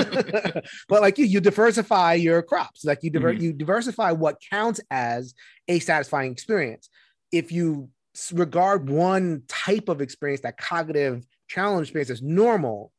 [0.88, 2.84] but like you, you diversify your crops.
[2.84, 3.42] Like you, diver- mm-hmm.
[3.42, 5.34] you diversify what counts as
[5.66, 6.88] a satisfying experience.
[7.32, 7.88] If you
[8.32, 12.91] regard one type of experience, that cognitive challenge experience as normal,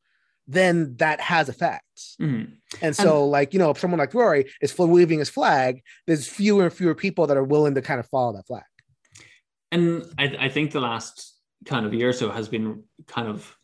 [0.47, 2.15] then that has effects.
[2.21, 2.53] Mm-hmm.
[2.81, 6.27] And so, and, like, you know, if someone like Rory is waving his flag, there's
[6.27, 8.63] fewer and fewer people that are willing to kind of follow that flag.
[9.71, 13.55] And I, I think the last kind of year or so has been kind of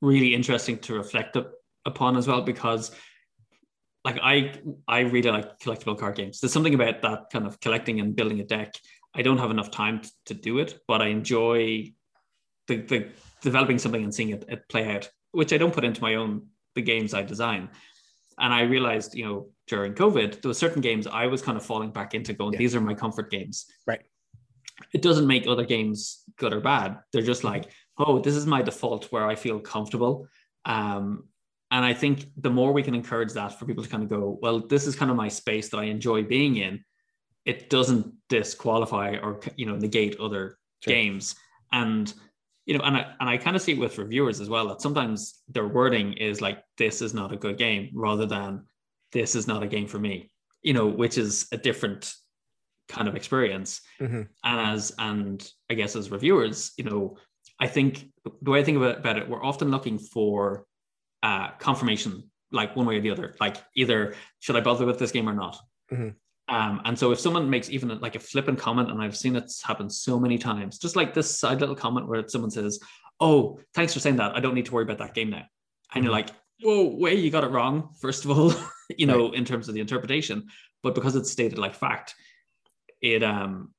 [0.00, 1.36] really interesting to reflect
[1.84, 2.90] upon as well, because
[4.04, 6.38] like I I really like collectible card games.
[6.38, 8.74] There's something about that kind of collecting and building a deck.
[9.14, 11.92] I don't have enough time to, to do it, but I enjoy
[12.68, 13.08] the, the
[13.42, 16.46] developing something and seeing it, it play out which I don't put into my own
[16.74, 17.68] the games I design.
[18.38, 21.64] And I realized, you know, during COVID, there were certain games I was kind of
[21.64, 22.58] falling back into going, yeah.
[22.58, 23.66] these are my comfort games.
[23.86, 24.02] Right.
[24.92, 26.98] It doesn't make other games good or bad.
[27.12, 30.28] They're just like, oh, this is my default where I feel comfortable.
[30.66, 31.24] Um,
[31.70, 34.38] and I think the more we can encourage that for people to kind of go,
[34.40, 36.84] well, this is kind of my space that I enjoy being in,
[37.44, 40.94] it doesn't disqualify or you know negate other sure.
[40.94, 41.36] games.
[41.72, 42.12] And
[42.66, 44.82] you know, and I and I kind of see it with reviewers as well that
[44.82, 48.64] sometimes their wording is like this is not a good game rather than
[49.12, 50.30] this is not a game for me.
[50.62, 52.12] You know, which is a different
[52.88, 53.80] kind of experience.
[54.00, 54.22] Mm-hmm.
[54.44, 57.16] And as and I guess as reviewers, you know,
[57.60, 58.04] I think
[58.42, 60.66] the way I think about, about it, we're often looking for
[61.22, 63.36] uh, confirmation, like one way or the other.
[63.40, 65.56] Like either should I bother with this game or not?
[65.92, 66.08] Mm-hmm.
[66.48, 69.52] Um, and so if someone makes even like a flippant comment, and I've seen it
[69.64, 72.78] happen so many times, just like this side little comment where someone says,
[73.18, 74.36] "Oh, thanks for saying that.
[74.36, 75.46] I don't need to worry about that game now," and
[75.94, 76.04] mm-hmm.
[76.04, 76.28] you're like,
[76.62, 78.54] "Whoa, wait, you got it wrong." First of all,
[78.96, 79.34] you know, right.
[79.34, 80.46] in terms of the interpretation,
[80.82, 82.14] but because it's stated like fact,
[83.00, 83.72] it um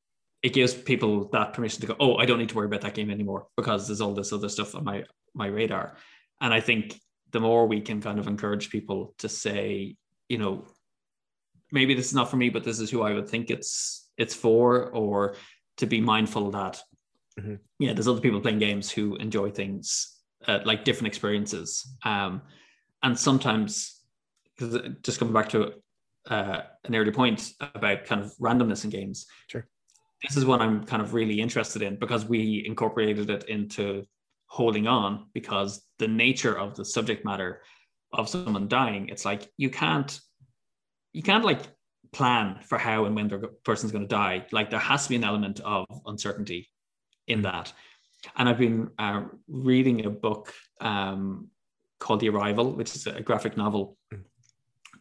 [0.43, 2.95] it gives people that permission to go, "Oh, I don't need to worry about that
[2.95, 5.95] game anymore because there's all this other stuff on my my radar."
[6.41, 6.99] And I think
[7.31, 9.95] the more we can kind of encourage people to say,
[10.29, 10.65] you know,
[11.71, 14.33] maybe this is not for me, but this is who I would think it's it's
[14.33, 15.35] for, or
[15.77, 16.81] to be mindful that
[17.39, 17.55] mm-hmm.
[17.79, 20.15] yeah, there's other people playing games who enjoy things
[20.47, 22.41] uh, like different experiences, um,
[23.03, 24.01] and sometimes
[24.57, 25.73] because just coming back to
[26.29, 29.25] uh, an earlier point about kind of randomness in games.
[29.47, 29.67] Sure.
[30.23, 34.03] This is what I'm kind of really interested in because we incorporated it into
[34.47, 37.61] holding on because the nature of the subject matter
[38.13, 40.19] of someone dying, it's like you can't
[41.13, 41.61] you can't like
[42.11, 44.45] plan for how and when the person's going to die.
[44.51, 46.69] Like there has to be an element of uncertainty
[47.27, 47.73] in that.
[48.35, 51.47] And I've been uh, reading a book um,
[51.99, 54.21] called The Arrival, which is a graphic novel mm.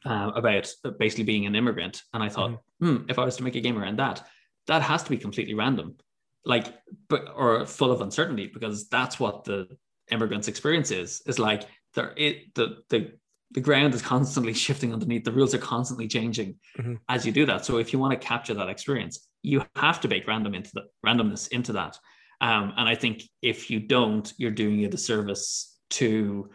[0.05, 2.03] uh, about basically being an immigrant.
[2.12, 2.97] And I thought, mm-hmm.
[2.97, 4.27] hmm, if I was to make a game around that,
[4.66, 5.97] that has to be completely random,
[6.45, 6.75] like,
[7.09, 9.69] but or full of uncertainty, because that's what the
[10.11, 11.23] immigrant's experience is.
[11.27, 11.64] Is like
[11.95, 13.12] there, it the the
[13.53, 16.95] the ground is constantly shifting underneath the rules are constantly changing mm-hmm.
[17.09, 20.09] as you do that so if you want to capture that experience you have to
[20.09, 21.99] bake random into the randomness into that
[22.41, 26.51] um, and i think if you don't you're doing a disservice to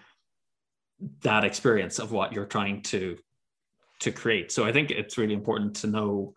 [1.22, 3.18] that experience of what you're trying to
[4.00, 6.34] to create so i think it's really important to know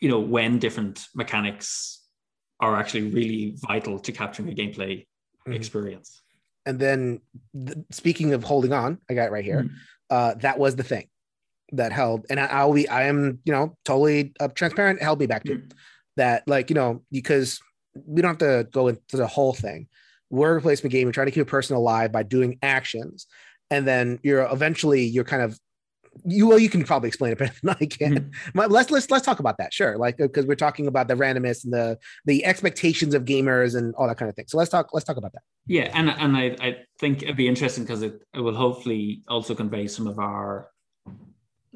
[0.00, 2.06] you know when different mechanics
[2.60, 5.52] are actually really vital to capturing a gameplay mm-hmm.
[5.52, 6.22] experience
[6.66, 7.20] and then
[7.54, 9.64] th- speaking of holding on, I got it right here.
[9.64, 9.70] Mm.
[10.10, 11.08] Uh, that was the thing
[11.72, 15.00] that held, and I, will be, I am, you know, totally uh, transparent.
[15.00, 15.72] Held me back to mm.
[16.16, 17.60] that, like, you know, because
[17.94, 19.88] we don't have to go into the whole thing.
[20.30, 21.06] Word replacement game.
[21.06, 23.26] You're trying to keep a person alive by doing actions,
[23.70, 25.58] and then you're eventually you're kind of
[26.24, 28.14] you well you can probably explain it better than i can.
[28.14, 28.72] Mm-hmm.
[28.72, 29.72] let's let's let's talk about that.
[29.72, 29.96] Sure.
[29.96, 34.08] Like because we're talking about the randomness and the the expectations of gamers and all
[34.08, 34.46] that kind of thing.
[34.48, 35.42] So let's talk let's talk about that.
[35.66, 39.54] Yeah and and i, I think it'd be interesting because it, it will hopefully also
[39.54, 40.70] convey some of our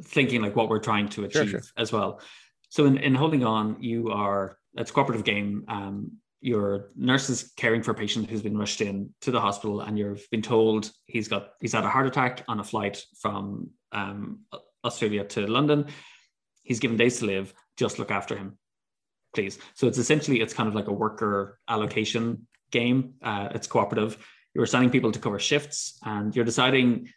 [0.03, 1.63] thinking like what we're trying to achieve sure, sure.
[1.77, 2.21] as well.
[2.69, 6.13] So in, in holding on you are it's a cooperative game um
[6.45, 9.99] your nurse is caring for a patient who's been rushed in to the hospital and
[9.99, 14.41] you've been told he's got he's had a heart attack on a flight from um,
[14.85, 15.87] Australia to London.
[16.63, 17.55] He's given days to live.
[17.77, 18.59] Just look after him,
[19.35, 19.59] please.
[19.75, 23.15] So it's essentially it's kind of like a worker allocation game.
[23.23, 24.19] Uh, it's cooperative.
[24.55, 27.09] You're assigning people to cover shifts, and you're deciding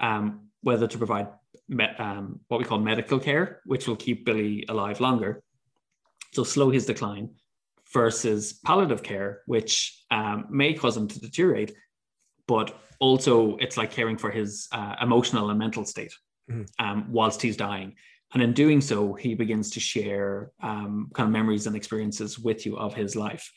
[0.00, 1.28] um, whether to provide
[1.68, 5.42] me- um, what we call medical care, which will keep Billy alive longer,
[6.32, 7.30] so slow his decline,
[7.92, 11.74] versus palliative care, which um, may cause him to deteriorate,
[12.52, 16.14] but also it's like caring for his uh, emotional and mental state
[16.50, 16.64] mm-hmm.
[16.84, 17.94] um, whilst he's dying.
[18.34, 22.66] And in doing so, he begins to share um, kind of memories and experiences with
[22.66, 23.50] you of his life.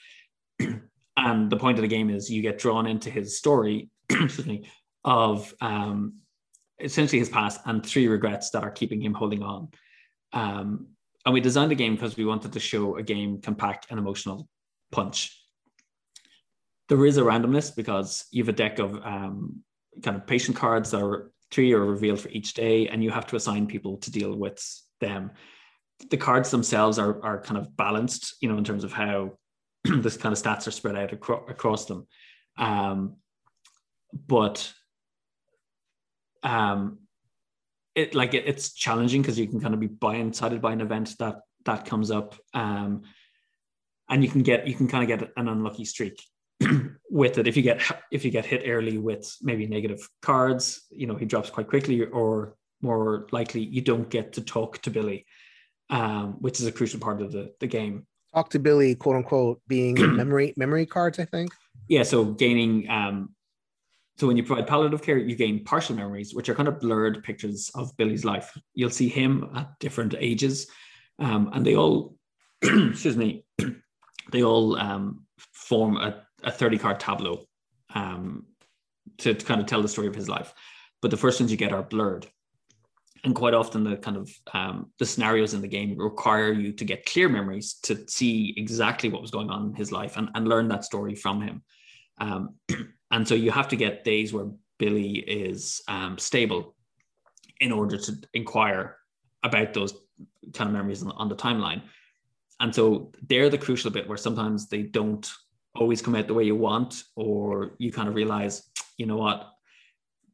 [1.17, 3.89] and the point of the game is you get drawn into his story,
[5.03, 6.13] of um,
[6.79, 9.67] essentially his past and three regrets that are keeping him holding on.
[10.31, 10.87] Um,
[11.25, 13.97] and we designed the game because we wanted to show a game can pack an
[13.97, 14.47] emotional
[14.93, 15.44] punch
[16.87, 19.63] there is a randomness because you have a deck of um,
[20.03, 23.27] kind of patient cards that are three are revealed for each day, and you have
[23.27, 24.63] to assign people to deal with
[25.01, 25.31] them.
[26.09, 29.37] The cards themselves are are kind of balanced, you know, in terms of how
[29.83, 32.07] this kind of stats are spread out acro- across them.
[32.57, 33.17] Um,
[34.27, 34.71] but
[36.43, 36.99] um,
[37.95, 41.17] it like it, it's challenging because you can kind of be blindsided by an event
[41.17, 43.03] that that comes up, um,
[44.07, 46.21] and you can get you can kind of get an unlucky streak
[47.09, 47.47] with it.
[47.47, 51.25] If you get if you get hit early with maybe negative cards you know he
[51.25, 55.25] drops quite quickly or more likely you don't get to talk to billy
[55.89, 58.05] um, which is a crucial part of the, the game.
[58.33, 61.51] Talk to billy quote unquote being memory memory cards i think?
[61.87, 63.29] Yeah so gaining um,
[64.17, 67.23] so when you provide palliative care you gain partial memories which are kind of blurred
[67.23, 68.57] pictures of billy's life.
[68.73, 70.67] You'll see him at different ages
[71.19, 72.15] um, and they all
[72.61, 73.45] excuse me
[74.31, 77.45] they all um, form a a 30 card tableau
[77.93, 78.45] um,
[79.19, 80.53] to, to, kind of tell the story of his life.
[81.01, 82.27] But the first ones you get are blurred.
[83.23, 86.85] and quite often the kind of um, the scenarios in the game require you to
[86.85, 90.47] get clear memories to see exactly what was going on in his life and, and
[90.47, 91.63] learn that story from him
[92.19, 92.55] um,
[93.11, 96.75] and so you have to get days where billy is um, stable
[97.59, 98.97] in order to inquire
[99.43, 99.93] about those
[100.53, 101.81] kind of memories on, on the timeline
[102.59, 105.31] and so they're the crucial bit where sometimes they don't
[105.75, 108.63] always come out the way you want or you kind of realize
[108.97, 109.51] you know what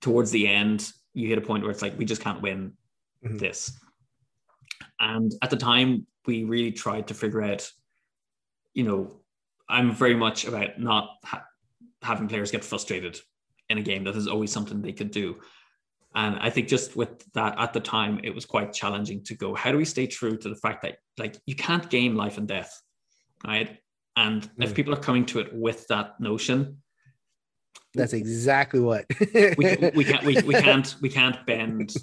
[0.01, 2.73] towards the end you hit a point where it's like we just can't win
[3.23, 3.37] mm-hmm.
[3.37, 3.79] this.
[4.99, 7.69] And at the time, we really tried to figure out,
[8.73, 9.21] you know,
[9.67, 11.45] I'm very much about not ha-
[12.01, 13.19] having players get frustrated
[13.69, 14.03] in a game.
[14.03, 15.39] That is always something they could do.
[16.13, 19.55] And I think just with that at the time, it was quite challenging to go,
[19.55, 22.47] how do we stay true to the fact that like you can't game life and
[22.47, 22.81] death,
[23.45, 23.77] right?
[24.15, 24.63] And mm.
[24.63, 26.81] if people are coming to it with that notion,
[27.93, 29.55] that's exactly what we,
[29.95, 31.93] we can't we, we can't we can't bend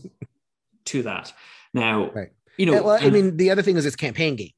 [0.86, 1.32] to that.
[1.74, 2.30] Now, right.
[2.56, 4.50] you know, well, I mean, the other thing is it's campaign game.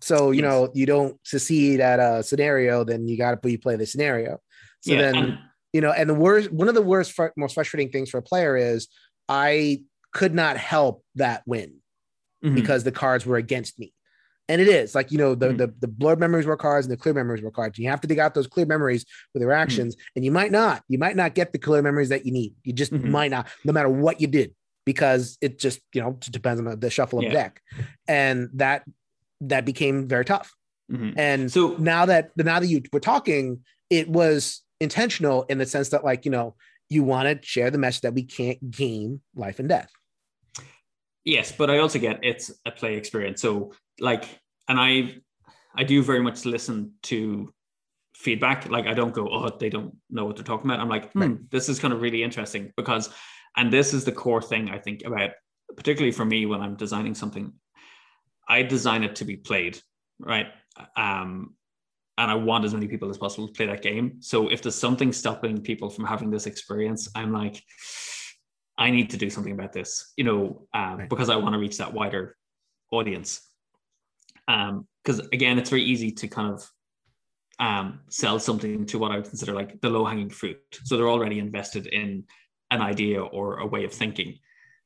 [0.00, 0.50] So, you yes.
[0.50, 4.40] know, you don't succeed at a scenario, then you got to play the scenario.
[4.80, 5.38] So yeah, then, and,
[5.72, 8.56] you know, and the worst, one of the worst, most frustrating things for a player
[8.56, 8.88] is
[9.28, 11.76] I could not help that win
[12.44, 12.54] mm-hmm.
[12.54, 13.94] because the cards were against me.
[14.48, 15.56] And it is like, you know, the, mm-hmm.
[15.56, 17.78] the, the blurred memories were cards and the clear memories were cards.
[17.78, 19.62] You have to dig out those clear memories with your mm-hmm.
[19.62, 19.94] actions.
[19.94, 20.12] Mm-hmm.
[20.16, 22.54] And you might not, you might not get the clear memories that you need.
[22.64, 23.10] You just mm-hmm.
[23.10, 24.52] might not, no matter what you did
[24.84, 27.28] because it just you know depends on the shuffle of yeah.
[27.30, 27.62] the deck,
[28.08, 28.84] and that
[29.40, 30.52] that became very tough.
[30.90, 31.18] Mm-hmm.
[31.18, 35.66] And so now that the now that you were talking, it was intentional in the
[35.66, 36.54] sense that like you know
[36.88, 39.90] you want to share the message that we can't game life and death.
[41.24, 43.40] Yes, but I also get it's a play experience.
[43.40, 44.24] So like,
[44.68, 45.16] and I
[45.74, 47.52] I do very much listen to
[48.14, 48.68] feedback.
[48.68, 50.80] Like I don't go, oh, they don't know what they're talking about.
[50.80, 51.50] I'm like, hmm, right.
[51.50, 53.10] this is kind of really interesting because
[53.56, 55.30] and this is the core thing I think about,
[55.76, 57.52] particularly for me when I'm designing something.
[58.48, 59.78] I design it to be played,
[60.18, 60.46] right?
[60.96, 61.54] Um,
[62.18, 64.16] and I want as many people as possible to play that game.
[64.20, 67.62] So if there's something stopping people from having this experience, I'm like,
[68.76, 71.08] I need to do something about this, you know, um, right.
[71.08, 72.36] because I want to reach that wider
[72.90, 73.40] audience.
[74.46, 76.70] Because um, again, it's very easy to kind of
[77.58, 80.58] um, sell something to what I would consider like the low hanging fruit.
[80.84, 82.24] So they're already invested in
[82.70, 84.38] an idea or a way of thinking.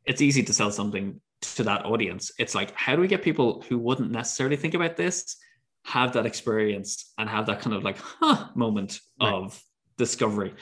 [0.04, 2.32] It's easy to sell something to that audience.
[2.38, 5.36] It's like, how do we get people who wouldn't necessarily think about this
[5.84, 9.32] have that experience and have that kind of like huh moment right.
[9.32, 9.62] of
[9.96, 10.54] discovery?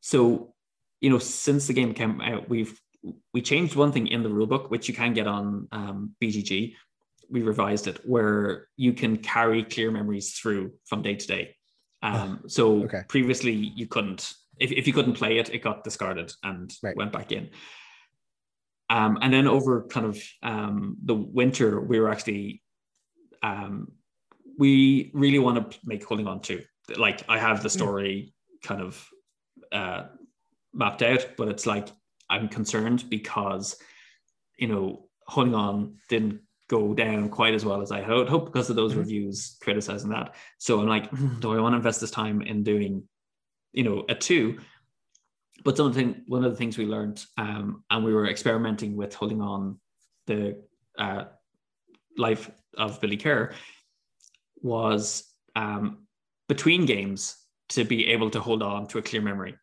[0.00, 0.54] So,
[1.00, 2.78] you know, since the game came out, we've
[3.34, 6.74] we changed one thing in the rulebook, which you can get on um, BGG.
[7.32, 11.56] We revised it where you can carry clear memories through from day to day.
[12.02, 13.02] Um, oh, so okay.
[13.08, 16.96] previously you couldn't if, if you couldn't play it, it got discarded and right.
[16.96, 17.50] went back in.
[18.88, 22.62] Um, and then over kind of um, the winter, we were actually,
[23.42, 23.88] um,
[24.58, 26.62] we really want to make holding on to.
[26.96, 27.78] Like I have the hmm.
[27.78, 29.08] story kind of
[29.72, 30.04] uh,
[30.72, 31.88] mapped out, but it's like
[32.28, 33.76] I'm concerned because,
[34.58, 38.70] you know, holding on didn't go down quite as well as I had hoped because
[38.70, 39.00] of those mm-hmm.
[39.00, 40.34] reviews criticizing that.
[40.58, 43.04] So I'm like, hmm, do I want to invest this time in doing
[43.72, 44.58] you know, a two.
[45.64, 49.40] But something, one of the things we learned, um, and we were experimenting with holding
[49.40, 49.78] on
[50.26, 50.60] the
[50.98, 51.24] uh,
[52.16, 53.52] life of Billy Kerr,
[54.60, 56.06] was um,
[56.48, 57.36] between games
[57.70, 59.54] to be able to hold on to a clear memory.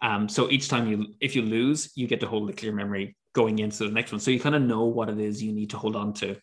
[0.00, 3.16] Um, so each time you, if you lose, you get to hold a clear memory
[3.38, 4.20] going into the next one.
[4.20, 6.36] So you kind of know what it is you need to hold on to,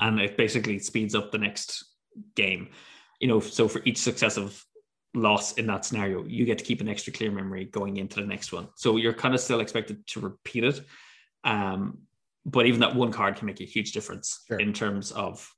[0.00, 1.84] and it basically speeds up the next
[2.34, 2.70] game.
[3.20, 4.66] You know, so for each successive
[5.14, 8.26] loss in that scenario, you get to keep an extra clear memory going into the
[8.26, 8.66] next one.
[8.74, 10.80] So you're kind of still expected to repeat it.
[11.44, 11.98] Um,
[12.44, 14.58] but even that one card can make a huge difference sure.
[14.58, 15.48] in terms of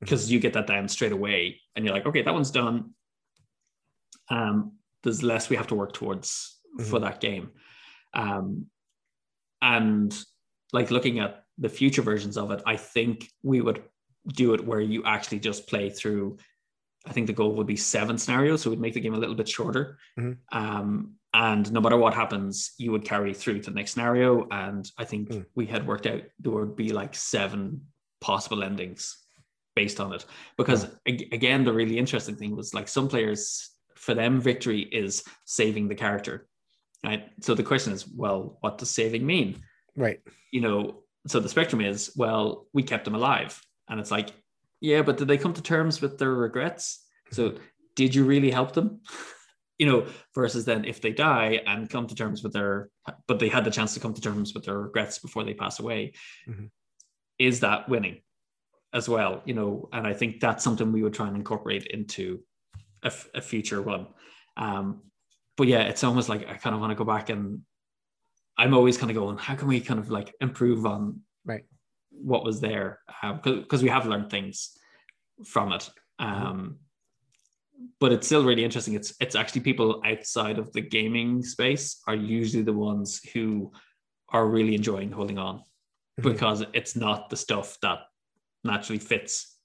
[0.00, 0.32] because mm-hmm.
[0.32, 2.94] you get that down straight away and you're like, okay, that one's done.
[4.30, 6.90] Um, there's less we have to work towards mm-hmm.
[6.90, 7.50] for that game.
[8.14, 8.66] Um,
[9.66, 10.16] and
[10.72, 13.82] like looking at the future versions of it, I think we would
[14.28, 16.38] do it where you actually just play through
[17.06, 19.36] I think the goal would be seven scenarios, so we'd make the game a little
[19.36, 19.98] bit shorter.
[20.18, 20.58] Mm-hmm.
[20.58, 24.48] Um, and no matter what happens, you would carry through to the next scenario.
[24.50, 25.46] And I think mm.
[25.54, 27.82] we had worked out there would be like seven
[28.20, 29.18] possible endings
[29.74, 30.24] based on it.
[30.56, 31.32] Because mm.
[31.32, 35.94] again, the really interesting thing was like some players, for them, victory is saving the
[35.94, 36.48] character.
[37.04, 37.28] Right.
[37.40, 39.62] So the question is, well, what does saving mean?
[39.96, 40.20] Right.
[40.52, 43.60] You know, so the spectrum is, well, we kept them alive.
[43.88, 44.30] And it's like,
[44.80, 47.04] yeah, but did they come to terms with their regrets?
[47.32, 47.54] So
[47.94, 49.00] did you really help them?
[49.78, 52.88] you know, versus then if they die and come to terms with their,
[53.28, 55.78] but they had the chance to come to terms with their regrets before they pass
[55.80, 56.12] away,
[56.48, 56.70] Mhm.
[57.38, 58.22] is that winning
[58.94, 59.42] as well?
[59.44, 62.40] You know, and I think that's something we would try and incorporate into
[63.02, 64.06] a, f- a future one.
[64.56, 65.02] Um,
[65.56, 67.62] but yeah, it's almost like I kind of want to go back and
[68.58, 71.64] I'm always kind of going, how can we kind of like improve on Right.
[72.10, 73.00] what was there?
[73.44, 74.76] Because we have learned things
[75.44, 75.88] from it.
[76.18, 76.78] Um,
[78.00, 78.94] but it's still really interesting.
[78.94, 83.72] It's it's actually people outside of the gaming space are usually the ones who
[84.30, 85.62] are really enjoying holding on
[86.18, 86.22] Mhm.
[86.22, 87.98] because it's not the stuff that
[88.64, 89.58] naturally fits,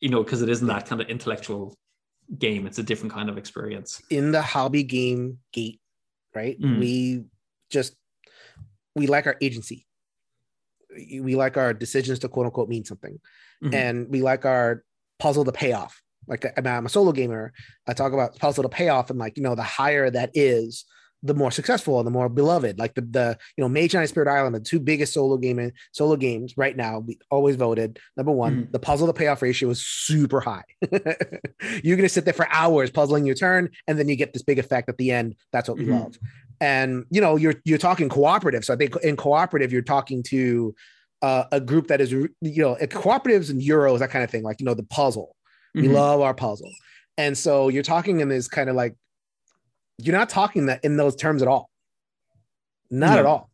[0.00, 1.76] you know, because it isn't that kind of intellectual
[2.38, 2.66] game.
[2.66, 4.00] It's a different kind of experience.
[4.10, 5.80] in the hobby game gate,
[6.34, 6.60] right?
[6.60, 6.78] Mm.
[6.78, 7.24] We
[7.70, 7.94] just
[8.94, 9.86] we like our agency.
[11.20, 13.20] We like our decisions to quote unquote mean something,
[13.62, 13.74] Mhm.
[13.74, 14.84] and we like our
[15.18, 16.02] puzzle to pay off.
[16.26, 17.52] Like I'm a solo gamer.
[17.86, 20.84] I talk about puzzle to pay off, and like you know, the higher that is,
[21.22, 22.78] the more successful and the more beloved.
[22.78, 25.72] Like the the you know, Mage Knight Spirit Island, the two biggest solo game gaming
[25.92, 27.00] solo games right now.
[27.00, 28.66] We always voted number one.
[28.66, 28.72] Mhm.
[28.72, 30.62] The puzzle to payoff ratio is super high.
[31.82, 34.58] You're gonna sit there for hours puzzling your turn, and then you get this big
[34.58, 35.34] effect at the end.
[35.52, 35.90] That's what we Mhm.
[36.00, 36.18] love.
[36.60, 38.64] And you know, you're you're talking cooperative.
[38.64, 40.74] So I think in cooperative, you're talking to
[41.22, 44.42] uh, a group that is you know cooperatives and euros that kind of thing.
[44.42, 45.36] Like you know, the puzzle.
[45.74, 45.92] We Mhm.
[45.92, 46.70] love our puzzle.
[47.18, 48.94] And so you're talking in this kind of like,
[50.04, 51.70] you're not talking that in those terms at all.
[52.90, 53.50] Not at all.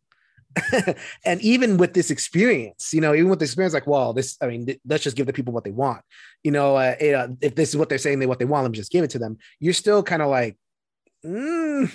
[1.25, 4.47] and even with this experience, you know, even with the experience, like, well, this, I
[4.47, 6.01] mean, th- let's just give the people what they want.
[6.43, 8.63] You know, uh, it, uh, if this is what they're saying, they what they want,
[8.63, 9.37] let me just give it to them.
[9.59, 10.57] You're still kind of like,
[11.23, 11.91] mm.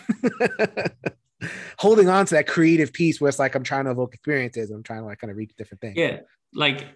[1.78, 4.70] holding on to that creative piece where it's like I'm trying to evoke experiences.
[4.70, 5.96] I'm trying to like kind of reach different things.
[5.96, 6.18] yeah
[6.54, 6.86] like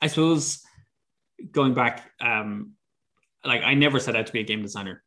[0.00, 0.62] i suppose
[1.50, 2.72] going back um
[3.44, 5.02] like i never set out to be a game designer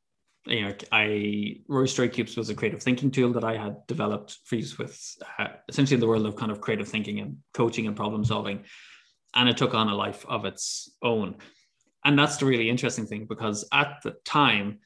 [0.48, 4.40] you know i Rory Story Cubes was a creative thinking tool that i had developed
[4.46, 5.00] for use with
[5.40, 8.64] uh, essentially in the world of kind of creative thinking and coaching and problem solving.
[9.38, 11.36] And it took on a life of its own.
[12.06, 14.80] And that's the really interesting thing because at the time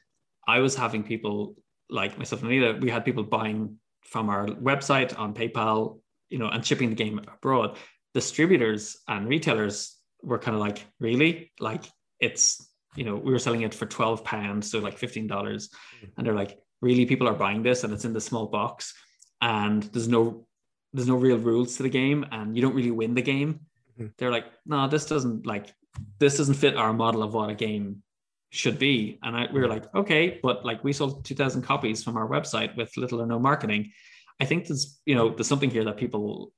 [0.48, 1.56] i was having people
[1.90, 6.00] like myself and anita we had people buying from our website on paypal
[6.30, 7.78] you know and shipping the game abroad.
[8.14, 11.52] Distributors and retailers were kind of like, really?
[11.60, 11.84] Like
[12.20, 15.70] it's, you know, we were selling it for 12 pounds, so like $15.
[16.18, 18.94] And they're like, really, people are buying this and it's in the small box
[19.42, 20.46] and there's no
[20.92, 23.60] there's no real rules to the game and you don't really win the game.
[24.00, 24.12] Mhm.
[24.18, 25.74] They're like, no, this doesn't like
[26.18, 28.02] this doesn't fit our model of what a game
[28.50, 29.20] should be.
[29.22, 32.76] And I, we were like, okay, but like we sold 2000 copies from our website
[32.76, 33.92] with little or no marketing.
[34.40, 36.52] I think there's, you know, there's something here that people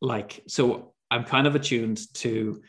[0.00, 2.60] like so i'm kind of attuned to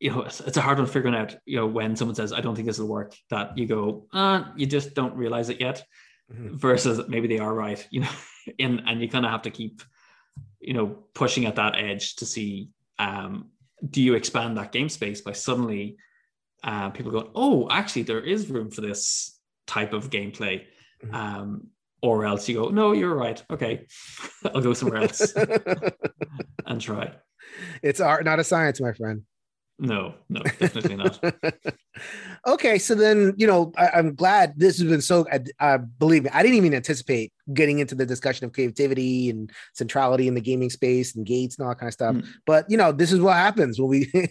[0.00, 2.40] you know it's, it's a hard one figuring out you know when someone says i
[2.40, 5.84] don't think this will work that you go uh you just don't realize it yet
[6.32, 6.52] Mhm.
[6.60, 8.08] versus maybe they are right you know
[8.58, 9.82] in and you kind of have to keep
[10.60, 12.70] you know pushing at that edge to see
[13.00, 13.50] um
[13.88, 15.96] do you expand that game space by suddenly
[16.62, 20.64] uh, people going oh actually there is room for this type of gameplay
[21.04, 21.14] Mhm.
[21.14, 21.66] um
[22.00, 23.86] or else you go no you're right okay
[24.54, 25.32] i'll go somewhere else
[26.66, 27.12] and try.
[27.82, 29.22] it's art, not a science, my friend.
[29.82, 31.18] No, no, definitely not.
[32.46, 35.26] okay, so then you know I, am glad this has been so.
[35.32, 39.50] I, I believe me, I didn't even anticipate getting into the discussion of creativity and
[39.72, 42.14] centrality in the gaming space and gates and all that kind of stuff.
[42.14, 42.26] Mm.
[42.44, 44.10] But you know, this is what happens when we.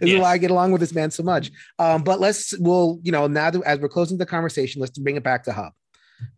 [0.00, 1.50] this is why I get along with this man so much.
[1.78, 5.16] Um, but let's we'll you know now that as we're closing the conversation, let's bring
[5.16, 5.74] it back to Hub.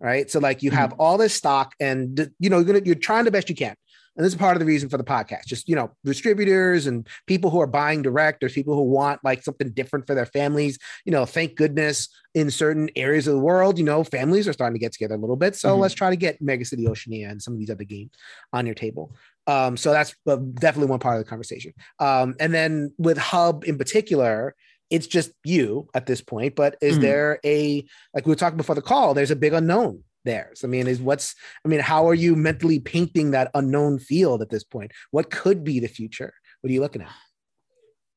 [0.00, 3.24] Right, so like you have all this stock, and you know you're gonna you're trying
[3.24, 3.76] the best you can.
[4.18, 5.46] And this is part of the reason for the podcast.
[5.46, 9.44] Just, you know, distributors and people who are buying direct, there's people who want like
[9.44, 10.76] something different for their families.
[11.04, 14.74] You know, thank goodness in certain areas of the world, you know, families are starting
[14.74, 15.54] to get together a little bit.
[15.54, 15.80] So Mhm.
[15.80, 18.10] let's try to get Mega City Oceania and some of these other games
[18.52, 19.14] on your table.
[19.46, 21.72] Um, so that's uh, definitely one part of the conversation.
[22.00, 24.56] Um, and then with Hub in particular,
[24.90, 27.02] it's just you at this point, but is Mhm.
[27.02, 30.50] there a, like we were talking before the call, there's a big unknown there.
[30.54, 34.42] So, I mean, is what's, I mean, how are you mentally painting that unknown field
[34.42, 34.92] at this point?
[35.10, 36.32] What could be the future?
[36.60, 37.10] What are you looking at?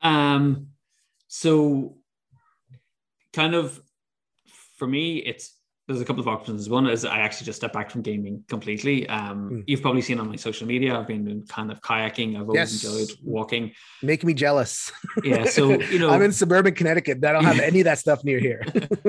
[0.07, 0.67] Um,
[1.27, 1.97] so
[3.33, 3.81] kind of
[4.77, 5.57] for me, it's
[5.87, 6.69] there's a couple of options.
[6.69, 9.07] One is I actually just stepped back from gaming completely.
[9.09, 9.59] Um, Hmm.
[9.67, 12.35] You've probably seen on my social media, I've been kind of kayaking.
[12.39, 12.83] I've always Yes.
[12.83, 13.73] enjoyed walking.
[14.01, 14.91] Make me jealous.
[15.23, 17.23] Yeah, so you know, I'm in suburban Connecticut.
[17.25, 18.61] I don't have any of that stuff near here.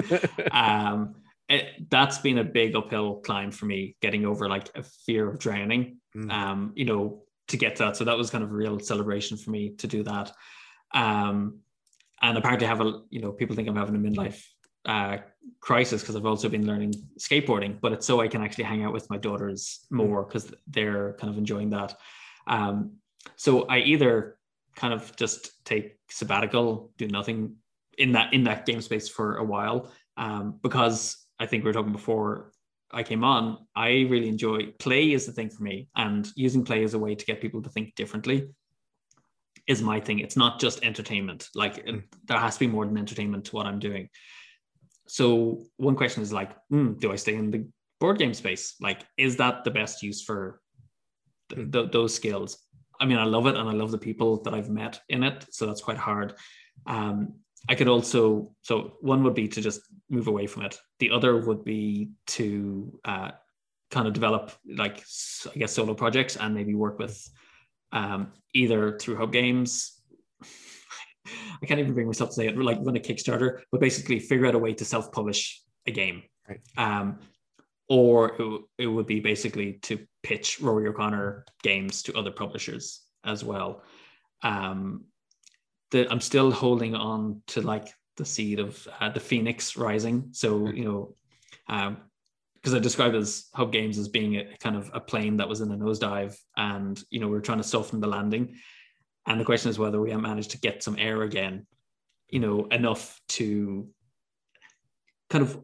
[0.51, 1.15] um,
[1.49, 5.39] it, that's been a big uphill climb for me, getting over like a fear of
[5.39, 5.99] drowning.
[6.17, 6.31] Mm.
[6.31, 7.97] Um, you know, to get to that.
[7.97, 10.33] So that was kind of a real celebration for me to do that.
[10.93, 11.61] Um,
[12.21, 14.43] and apparently, I have a you know people think I'm having a midlife
[14.85, 15.19] uh,
[15.61, 18.93] crisis because I've also been learning skateboarding, but it's so I can actually hang out
[18.93, 21.97] with my daughters more because they're kind of enjoying that.
[22.47, 22.97] Um,
[23.37, 24.39] so I either
[24.77, 27.57] kind of just take sabbatical, do nothing
[27.99, 31.75] in that in that game space for a while, um, because I think we were
[31.75, 32.53] talking before
[32.93, 33.67] I came on.
[33.75, 37.15] I really enjoy play is the thing for me, and using play as a way
[37.17, 38.49] to get people to think differently
[39.67, 40.21] is my thing.
[40.21, 41.49] It's not just entertainment.
[41.55, 42.03] Like mm.
[42.27, 44.09] there has to be more than entertainment to what I'm doing.
[45.09, 47.67] So one question is like, mm, do I stay in the
[48.01, 48.75] board game space?
[48.81, 50.61] Like, is that the best use for
[51.51, 52.59] th- th- those skills?
[53.01, 55.45] I mean, I love it and I love the people that I've met in it.
[55.51, 56.35] So that's quite hard.
[56.87, 57.35] Um,
[57.69, 60.79] I could also, so one would be to just move away from it.
[60.99, 63.31] The other would be to uh,
[63.91, 65.05] kind of develop, like,
[65.55, 67.29] I guess, solo projects and maybe work with
[67.93, 70.01] um, either through Hub Games.
[71.63, 74.47] I can't even bring myself to say it, like run a Kickstarter, but basically figure
[74.47, 76.23] out a way to self publish a game.
[76.49, 76.61] Right.
[76.77, 77.19] Um,
[77.89, 83.45] or it, it would be basically to pitch Rory O'Connor games to other publishers as
[83.45, 83.83] well.
[84.43, 85.05] Um,
[85.93, 90.29] the, I'm still holding on to like the seed of uh, the phoenix rising.
[90.33, 91.15] So you know,
[91.67, 95.49] because um, I describe as Hub Games as being a kind of a plane that
[95.49, 98.57] was in a nosedive, and you know we are trying to soften the landing.
[99.27, 101.65] And the question is whether we have managed to get some air again,
[102.29, 103.89] you know, enough to
[105.31, 105.63] kind of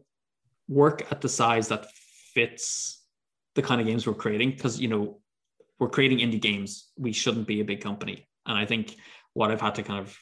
[0.69, 1.87] work at the size that
[2.33, 3.03] fits
[3.55, 5.19] the kind of games we're creating because you know
[5.79, 8.95] we're creating indie games we shouldn't be a big company and i think
[9.33, 10.17] what i've had to kind of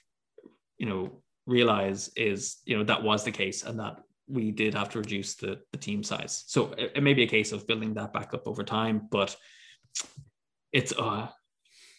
[0.78, 3.98] you know realize is you know that was the case and that
[4.30, 7.28] we did have to reduce the, the team size so it, it may be a
[7.28, 9.36] case of building that back up over time but
[10.74, 11.28] it's uh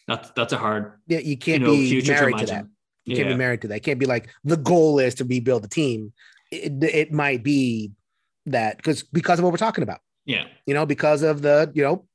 [0.07, 2.65] that's that's a hard yeah you can't you know, be married to, to that
[3.05, 3.23] you yeah.
[3.23, 5.67] can't be married to that it can't be like the goal is to rebuild the
[5.67, 6.13] team
[6.51, 7.91] it, it might be
[8.51, 9.99] that because because of what we're talking about.
[10.25, 10.45] Yeah.
[10.65, 12.05] You know, because of the, you know,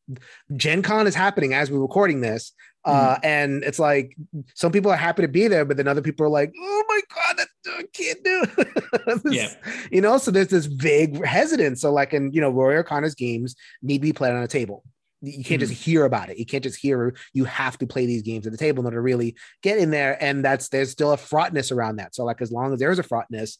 [0.56, 2.52] Gen Con is happening as we're recording this.
[2.84, 3.20] Uh, mm-hmm.
[3.24, 4.14] and it's like
[4.54, 7.00] some people are happy to be there, but then other people are like, "Oh my
[7.14, 9.54] god, that I can't do." this, yeah,
[9.90, 10.18] you know.
[10.18, 11.80] So there's this big hesitance.
[11.80, 14.84] So like, in you know, Rory O'Connor's games need to be played on a table.
[15.22, 15.70] You can't mm-hmm.
[15.70, 16.38] just hear about it.
[16.38, 17.14] You can't just hear.
[17.32, 19.90] You have to play these games at the table in order to really get in
[19.90, 20.22] there.
[20.22, 22.14] And that's there's still a fraughtness around that.
[22.14, 23.58] So like, as long as there is a fraughtness,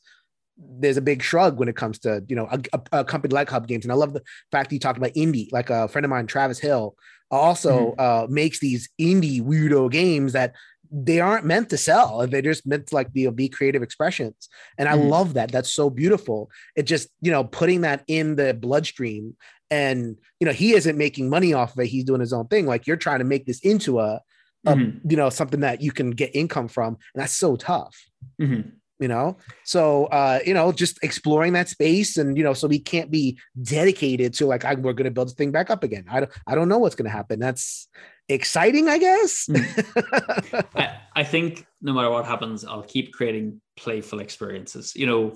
[0.56, 3.50] there's a big shrug when it comes to you know a, a, a, company like
[3.50, 4.22] Hub Games, and I love the
[4.52, 5.50] fact that you talked about indie.
[5.52, 6.94] Like a friend of mine, Travis Hill,
[7.34, 8.00] also mm-hmm.
[8.00, 10.54] uh, makes these indie weirdo games that
[10.90, 12.26] they aren't meant to sell.
[12.26, 15.08] They're just meant to like be be creative expressions, and I mm-hmm.
[15.08, 15.50] love that.
[15.50, 16.50] That's so beautiful.
[16.76, 19.36] It just you know putting that in the bloodstream,
[19.70, 21.86] and you know he isn't making money off of it.
[21.86, 22.66] He's doing his own thing.
[22.66, 24.20] Like you're trying to make this into a,
[24.66, 25.10] a mm-hmm.
[25.10, 27.96] you know something that you can get income from, and that's so tough.
[28.40, 29.36] Mm-hmm you know?
[29.64, 33.38] So uh you know just exploring that space and you know so we can't be
[33.62, 36.04] dedicated to like I, we're going to build this thing back up again.
[36.10, 37.38] I don't i don't know what's going to happen.
[37.38, 37.88] That's
[38.28, 39.46] exciting i guess.
[39.50, 40.66] Mm.
[40.74, 44.94] I, I think no matter what happens i'll keep creating playful experiences.
[44.94, 45.34] You know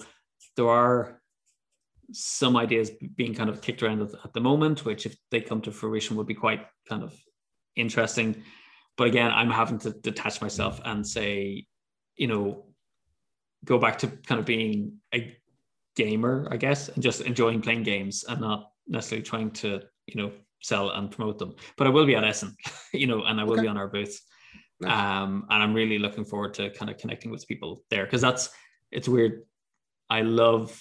[0.56, 1.20] there are
[2.12, 5.70] some ideas being kind of kicked around at the moment which if they come to
[5.70, 7.14] fruition would be quite kind of
[7.76, 8.42] interesting.
[8.96, 11.66] But again i'm having to detach myself and say
[12.16, 12.67] you know
[13.64, 15.36] go back to kind of being a
[15.96, 20.32] gamer, I guess, and just enjoying playing games and not necessarily trying to, you know,
[20.60, 21.54] sell and promote them.
[21.76, 22.56] But I will be at Essen,
[22.92, 23.62] you know, and I will okay.
[23.62, 24.20] be on our booth.
[24.80, 24.92] Nice.
[24.92, 28.50] Um, and I'm really looking forward to kind of connecting with people there because that's
[28.92, 29.42] it's weird.
[30.08, 30.80] I love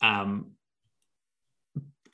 [0.00, 0.52] um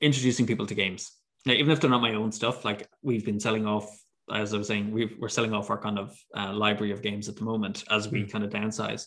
[0.01, 1.13] introducing people to games.
[1.47, 3.87] Now, even if they're not my own stuff, like we've been selling off,
[4.33, 7.29] as I was saying, we are selling off our kind of uh, library of games
[7.29, 8.33] at the moment as we mm.
[8.33, 9.07] kind of downsize.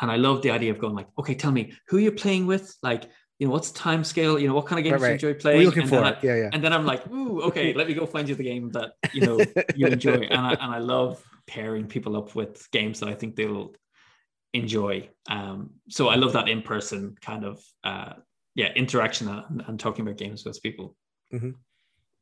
[0.00, 2.74] And I love the idea of going like, okay, tell me who you're playing with,
[2.82, 3.04] like,
[3.38, 4.38] you know, what's the time scale?
[4.38, 5.22] You know, what kind of games right, right.
[5.22, 5.64] you enjoy playing?
[5.64, 6.04] looking and for.
[6.04, 6.50] I, yeah, yeah.
[6.52, 9.22] And then I'm like, ooh, okay, let me go find you the game that you
[9.22, 9.40] know
[9.74, 10.26] you enjoy.
[10.30, 13.74] And I and I love pairing people up with games that I think they'll
[14.52, 15.08] enjoy.
[15.28, 18.12] Um, so I love that in person kind of uh,
[18.54, 20.94] yeah interaction and, and, talking about games with people.
[21.32, 21.52] Mm-hmm.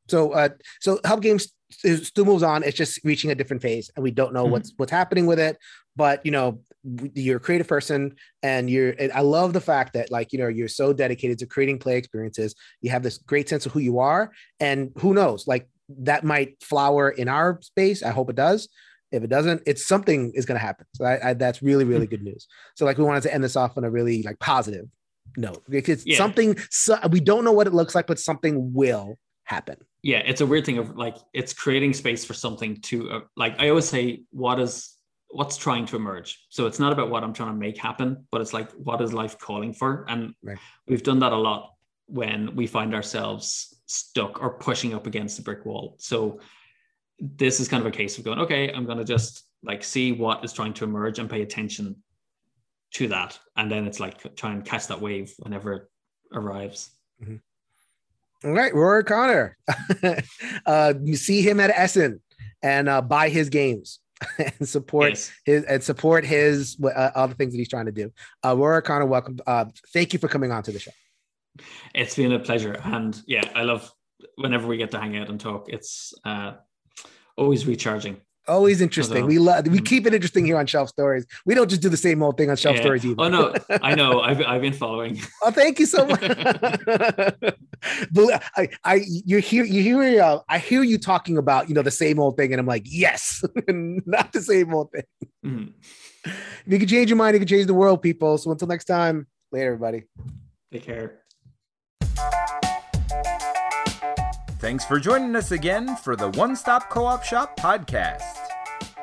[0.09, 0.51] So uh,
[0.81, 2.63] so Hub Games still moves on.
[2.63, 4.53] It's just reaching a different phase, and we don't know mm-hmm.
[4.53, 5.59] what's what's happening with it.
[5.99, 6.61] But you know,
[7.15, 10.47] you're a creative person and you're and i love the fact that like you know
[10.47, 12.55] you're so dedicated to creating play experiences.
[12.81, 14.31] You have this great sense of who you are
[14.61, 15.69] and who knows like
[16.01, 18.03] that might flower in our space.
[18.03, 18.69] I hope it does.
[19.11, 20.87] If it doesn't it's something is going to happen.
[20.95, 22.47] So I, I, that's really really good news.
[22.77, 24.87] So like we wanted to end this off on a really like positive
[25.37, 26.17] note because yeah.
[26.17, 29.77] something so, we don't know what it looks like but something will happen.
[30.03, 33.59] Yeah it's a weird thing of like it's creating space for something to uh, like
[33.59, 34.98] i always say what is
[35.31, 36.47] what's trying to emerge.
[36.49, 39.13] So it's not about what I'm trying to make happen, but it's like what is
[39.13, 40.05] life calling for?
[40.09, 40.59] And right.
[40.87, 41.75] we've done that a lot
[42.07, 45.97] when we find ourselves stuck or pushing up against a brick wall.
[45.99, 46.41] So
[47.21, 50.13] this is kind of a case of going, okay, I'm going to just like see
[50.13, 51.97] what is trying to emerge and pay attention
[52.95, 53.39] to that.
[53.57, 55.83] And then it's like try and catch that wave whenever it
[56.33, 56.91] arrives.
[57.23, 57.37] Mm-hmm.
[58.45, 59.59] All right, Rory Connor.
[60.67, 62.21] uh, you see him at Essen
[62.63, 63.99] and uh, buy his games
[64.39, 65.33] and support yes.
[65.45, 68.13] his and support his uh, the things that he's trying to do.
[68.45, 69.39] Uh, Rory Connor, welcome.
[69.47, 70.91] Uh, thank you for coming on to the show.
[71.95, 73.93] It's been a pleasure, and yeah, I love
[74.37, 75.69] whenever we get to hang out and talk.
[75.69, 76.55] It's uh,
[77.37, 78.21] always recharging.
[78.49, 79.27] Always interesting.
[79.27, 79.87] We love we mm.
[79.87, 81.27] keep it interesting here on Shelf Stories.
[81.45, 82.83] We don't just do the same old thing on Shelf yeah.
[82.83, 83.17] Stories either.
[83.19, 84.21] Oh no, I know.
[84.21, 85.21] I've I've been following.
[85.43, 86.23] Oh, thank you so much.
[88.57, 91.91] I, I you hear you hear uh, I hear you talking about you know the
[91.91, 95.05] same old thing, and I'm like, yes, not the same old thing.
[95.45, 95.69] Mm-hmm.
[96.25, 98.39] If you can change your mind, you can change the world, people.
[98.39, 100.05] So until next time, later, everybody.
[100.73, 101.21] Take care.
[104.59, 108.38] Thanks for joining us again for the One Stop Co op Shop podcast.